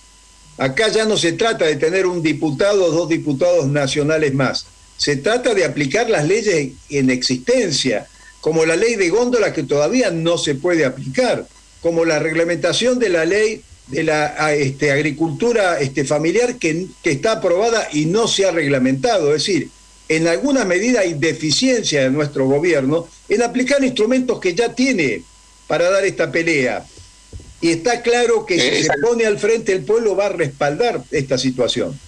Acá 0.57 0.89
ya 0.89 1.05
no 1.05 1.17
se 1.17 1.33
trata 1.33 1.65
de 1.65 1.77
tener 1.77 2.05
un 2.05 2.21
diputado 2.21 2.85
o 2.85 2.91
dos 2.91 3.09
diputados 3.09 3.67
nacionales 3.67 4.33
más 4.33 4.67
se 5.01 5.15
trata 5.15 5.55
de 5.55 5.65
aplicar 5.65 6.11
las 6.11 6.27
leyes 6.27 6.73
en 6.91 7.09
existencia, 7.09 8.05
como 8.39 8.67
la 8.67 8.75
ley 8.75 8.93
de 8.97 9.09
góndola 9.09 9.51
que 9.51 9.63
todavía 9.63 10.11
no 10.11 10.37
se 10.37 10.53
puede 10.53 10.85
aplicar, 10.85 11.47
como 11.81 12.05
la 12.05 12.19
reglamentación 12.19 12.99
de 12.99 13.09
la 13.09 13.25
ley 13.25 13.63
de 13.87 14.03
la 14.03 14.53
este, 14.53 14.91
agricultura 14.91 15.79
este, 15.79 16.05
familiar 16.05 16.57
que, 16.57 16.85
que 17.01 17.09
está 17.09 17.31
aprobada 17.31 17.87
y 17.91 18.05
no 18.05 18.27
se 18.27 18.45
ha 18.45 18.51
reglamentado. 18.51 19.33
Es 19.33 19.43
decir, 19.43 19.71
en 20.07 20.27
alguna 20.27 20.65
medida 20.65 20.99
hay 20.99 21.15
deficiencia 21.15 22.03
de 22.03 22.11
nuestro 22.11 22.45
gobierno 22.45 23.07
en 23.27 23.41
aplicar 23.41 23.83
instrumentos 23.83 24.39
que 24.39 24.53
ya 24.53 24.75
tiene 24.75 25.23
para 25.65 25.89
dar 25.89 26.05
esta 26.05 26.31
pelea. 26.31 26.85
Y 27.59 27.71
está 27.71 28.03
claro 28.03 28.45
que 28.45 28.59
si 28.59 28.83
se 28.83 28.89
pone 29.01 29.25
al 29.25 29.39
frente 29.39 29.71
el 29.71 29.83
pueblo 29.83 30.15
va 30.15 30.27
a 30.27 30.29
respaldar 30.29 31.03
esta 31.09 31.39
situación. 31.39 31.99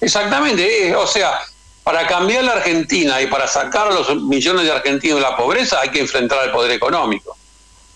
Exactamente, 0.00 0.88
eh, 0.88 0.96
o 0.96 1.06
sea, 1.06 1.40
para 1.82 2.06
cambiar 2.06 2.44
la 2.44 2.52
Argentina 2.52 3.20
y 3.20 3.26
para 3.26 3.48
sacar 3.48 3.88
a 3.88 3.90
los 3.92 4.14
millones 4.14 4.64
de 4.64 4.72
argentinos 4.72 5.16
de 5.16 5.22
la 5.22 5.36
pobreza 5.36 5.80
hay 5.80 5.90
que 5.90 6.00
enfrentar 6.00 6.38
al 6.38 6.52
poder 6.52 6.72
económico. 6.72 7.36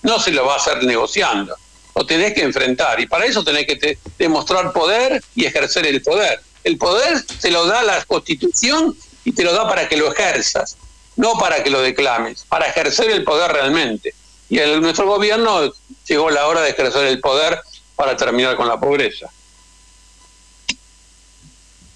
No 0.03 0.19
se 0.19 0.33
lo 0.33 0.47
va 0.47 0.55
a 0.55 0.57
hacer 0.57 0.83
negociando, 0.83 1.55
lo 1.95 2.07
tenés 2.07 2.33
que 2.35 2.43
enfrentar 2.43 2.99
y 3.01 3.07
para 3.07 3.27
eso 3.27 3.45
tenés 3.45 3.67
que 3.67 3.99
demostrar 4.19 4.73
poder 4.73 5.23
y 5.35 5.45
ejercer 5.45 5.87
el 5.87 6.03
poder. 6.03 6.41
El 6.65 6.79
poder 6.79 7.23
te 7.41 7.51
lo 7.51 7.67
da 7.67 7.83
la 7.83 8.05
Constitución 8.05 8.97
y 9.25 9.33
te 9.33 9.45
lo 9.45 9.53
da 9.53 9.69
para 9.69 9.88
que 9.88 9.97
lo 9.97 10.12
ejerzas, 10.12 10.77
no 11.17 11.35
para 11.38 11.62
que 11.62 11.71
lo 11.71 11.81
declames, 11.83 12.45
para 12.49 12.67
ejercer 12.67 13.11
el 13.11 13.25
poder 13.25 13.53
realmente. 13.53 14.15
Y 14.49 14.59
el, 14.59 14.81
nuestro 14.81 15.07
gobierno 15.07 15.73
llegó 16.07 16.31
la 16.31 16.47
hora 16.47 16.62
de 16.62 16.71
ejercer 16.71 17.07
el 17.07 17.21
poder 17.21 17.61
para 17.95 18.17
terminar 18.17 18.57
con 18.57 18.69
la 18.69 18.81
pobreza. 18.81 19.31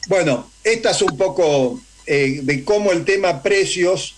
Bueno, 0.07 0.49
esta 0.63 0.91
es 0.91 1.03
un 1.03 1.17
poco 1.17 1.81
eh, 2.07 2.41
de 2.43 2.65
cómo 2.65 2.93
el 2.93 3.05
tema 3.05 3.43
precios, 3.43 4.15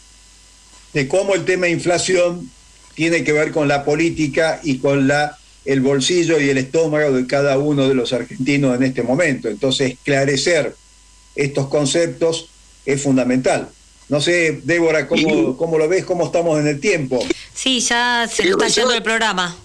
de 0.93 1.09
cómo 1.09 1.35
el 1.35 1.45
tema 1.45 1.69
inflación 1.69 2.51
tiene 2.95 3.25
que 3.25 3.33
ver 3.33 3.53
con 3.53 3.69
la 3.69 3.85
política 3.85 4.61
y 4.63 4.79
con 4.79 5.09
la, 5.09 5.39
el 5.65 5.81
bolsillo 5.81 6.39
y 6.41 6.51
el 6.51 6.59
estómago 6.59 7.13
de 7.13 7.27
cada 7.27 7.59
uno 7.59 7.89
de 7.89 7.95
los 7.95 8.13
argentinos 8.13 8.77
en 8.77 8.83
este 8.83 9.03
momento. 9.03 9.49
Entonces, 9.49 9.93
esclarecer 9.93 10.75
estos 11.35 11.69
conceptos 11.69 12.51
es 12.85 13.03
fundamental. 13.03 13.69
No 14.09 14.21
sé, 14.21 14.61
Débora, 14.65 15.07
¿cómo, 15.07 15.57
cómo 15.57 15.79
lo 15.79 15.89
ves? 15.89 16.05
¿Cómo 16.05 16.27
estamos 16.27 16.59
en 16.59 16.67
el 16.67 16.81
tiempo? 16.81 17.25
Sí, 17.55 17.81
ya 17.81 18.29
se 18.31 18.45
nos 18.45 18.63
está 18.63 18.69
yendo 18.69 18.95
el 18.95 19.03
programa. 19.03 19.57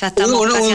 Ya 0.00 0.08
estamos 0.08 0.40
un. 0.62 0.68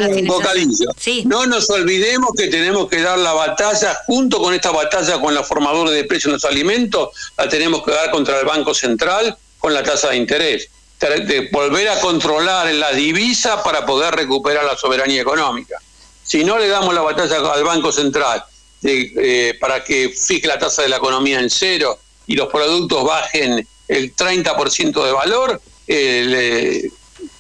Sí. 0.98 1.24
No 1.26 1.46
nos 1.46 1.70
olvidemos 1.70 2.30
que 2.38 2.48
tenemos 2.48 2.88
que 2.90 3.02
dar 3.02 3.18
la 3.20 3.34
batalla, 3.34 3.98
junto 4.08 4.40
con 4.42 4.54
esta 4.54 4.72
batalla 4.72 5.20
con 5.20 5.34
la 5.36 5.44
formadora 5.44 5.92
de 5.92 6.04
precios 6.06 6.26
en 6.28 6.32
los 6.34 6.46
alimentos, 6.46 7.10
la 7.38 7.50
tenemos 7.50 7.84
que 7.84 7.92
dar 7.92 8.12
contra 8.12 8.40
el 8.40 8.46
Banco 8.46 8.74
Central 8.74 9.36
con 9.58 9.74
la 9.74 9.84
tasa 9.84 10.10
de 10.10 10.18
interés. 10.18 10.70
De 11.00 11.48
volver 11.52 11.88
a 11.90 12.00
controlar 12.02 12.74
la 12.74 12.92
divisa 12.92 13.64
para 13.64 13.86
poder 13.86 14.14
recuperar 14.16 14.66
la 14.66 14.76
soberanía 14.78 15.22
económica. 15.22 15.78
Si 16.24 16.44
no 16.44 16.58
le 16.58 16.68
damos 16.68 16.94
la 16.94 17.02
batalla 17.02 17.38
al 17.54 17.64
Banco 17.64 17.92
Central 17.92 18.44
de, 18.82 19.14
eh, 19.18 19.54
para 19.60 19.84
que 19.84 20.10
fije 20.10 20.46
la 20.48 20.60
tasa 20.60 20.82
de 20.82 20.90
la 20.90 20.98
economía 20.98 21.40
en 21.40 21.50
cero 21.50 21.98
y 22.28 22.36
los 22.36 22.50
productos 22.50 23.04
bajen 23.06 23.66
el 23.88 24.14
30% 24.16 25.04
de 25.06 25.12
valor, 25.12 25.62
eh, 25.88 26.24
le- 26.28 26.92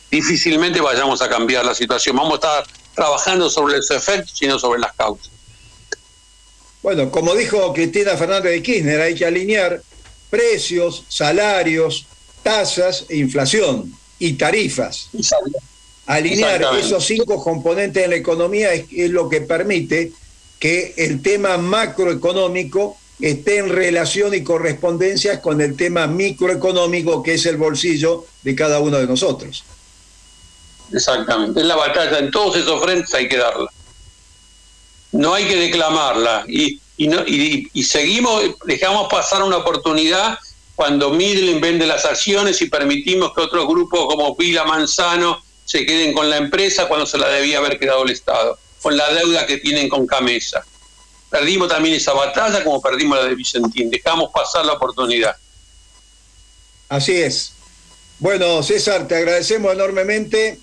difícilmente 0.09 0.81
vayamos 0.81 1.21
a 1.21 1.29
cambiar 1.29 1.65
la 1.65 1.75
situación. 1.75 2.15
Vamos 2.15 2.33
a 2.33 2.35
estar 2.35 2.63
trabajando 2.95 3.49
sobre 3.49 3.77
los 3.77 3.89
efectos 3.91 4.41
y 4.41 4.47
no 4.47 4.59
sobre 4.59 4.79
las 4.79 4.93
causas. 4.93 5.29
Bueno, 6.81 7.11
como 7.11 7.35
dijo 7.35 7.73
Cristina 7.73 8.15
Fernández 8.15 8.51
de 8.51 8.63
Kirchner, 8.63 9.01
hay 9.01 9.15
que 9.15 9.25
alinear 9.25 9.81
precios, 10.29 11.05
salarios, 11.09 12.05
tasas 12.43 13.05
e 13.09 13.17
inflación 13.17 13.93
y 14.17 14.33
tarifas. 14.33 15.09
Alinear 16.05 16.65
esos 16.79 17.05
cinco 17.05 17.43
componentes 17.43 18.03
en 18.03 18.09
la 18.11 18.15
economía 18.15 18.73
es, 18.73 18.85
es 18.91 19.11
lo 19.11 19.29
que 19.29 19.41
permite 19.41 20.11
que 20.57 20.93
el 20.97 21.21
tema 21.21 21.57
macroeconómico 21.57 22.97
esté 23.19 23.57
en 23.57 23.69
relación 23.69 24.33
y 24.33 24.43
correspondencia 24.43 25.41
con 25.41 25.61
el 25.61 25.75
tema 25.75 26.07
microeconómico 26.07 27.21
que 27.21 27.33
es 27.33 27.45
el 27.45 27.57
bolsillo 27.57 28.25
de 28.43 28.55
cada 28.55 28.79
uno 28.79 28.97
de 28.97 29.07
nosotros. 29.07 29.63
Exactamente. 30.93 31.59
Es 31.59 31.65
la 31.65 31.75
batalla 31.75 32.19
en 32.19 32.31
todos 32.31 32.55
esos 32.55 32.81
frentes 32.81 33.13
hay 33.13 33.27
que 33.27 33.37
darla. 33.37 33.69
No 35.11 35.33
hay 35.33 35.45
que 35.45 35.55
declamarla. 35.55 36.45
Y, 36.47 36.79
no, 37.07 37.23
y 37.25 37.83
seguimos, 37.83 38.43
dejamos 38.65 39.07
pasar 39.09 39.43
una 39.43 39.57
oportunidad 39.57 40.37
cuando 40.79 41.09
Midland 41.09 41.59
vende 41.59 41.85
las 41.85 42.05
acciones 42.05 42.61
y 42.61 42.69
permitimos 42.69 43.33
que 43.33 43.41
otros 43.41 43.67
grupos 43.67 44.05
como 44.05 44.33
Vila 44.37 44.63
Manzano 44.63 45.43
se 45.65 45.85
queden 45.85 46.13
con 46.13 46.29
la 46.29 46.37
empresa 46.37 46.87
cuando 46.87 47.05
se 47.05 47.17
la 47.17 47.27
debía 47.27 47.57
haber 47.57 47.77
quedado 47.77 48.05
el 48.05 48.11
Estado, 48.11 48.57
con 48.81 48.95
la 48.95 49.11
deuda 49.13 49.45
que 49.45 49.57
tienen 49.57 49.89
con 49.89 50.07
Camesa. 50.07 50.65
Perdimos 51.29 51.67
también 51.67 51.95
esa 51.95 52.13
batalla 52.13 52.63
como 52.63 52.81
perdimos 52.81 53.17
la 53.17 53.25
de 53.25 53.35
Vicentín. 53.35 53.89
Dejamos 53.89 54.31
pasar 54.33 54.65
la 54.65 54.71
oportunidad. 54.71 55.35
Así 56.87 57.11
es. 57.17 57.51
Bueno, 58.19 58.63
César, 58.63 59.05
te 59.05 59.17
agradecemos 59.17 59.73
enormemente 59.73 60.61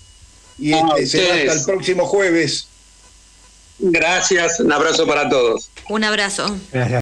y 0.57 0.73
este, 0.73 1.07
será 1.07 1.51
hasta 1.51 1.71
el 1.71 1.77
próximo 1.77 2.05
jueves. 2.05 2.67
Gracias, 3.79 4.59
un 4.59 4.71
abrazo 4.71 5.05
para 5.05 5.29
todos. 5.29 5.69
Un 5.89 6.03
abrazo. 6.03 6.57
Gracias. 6.71 6.91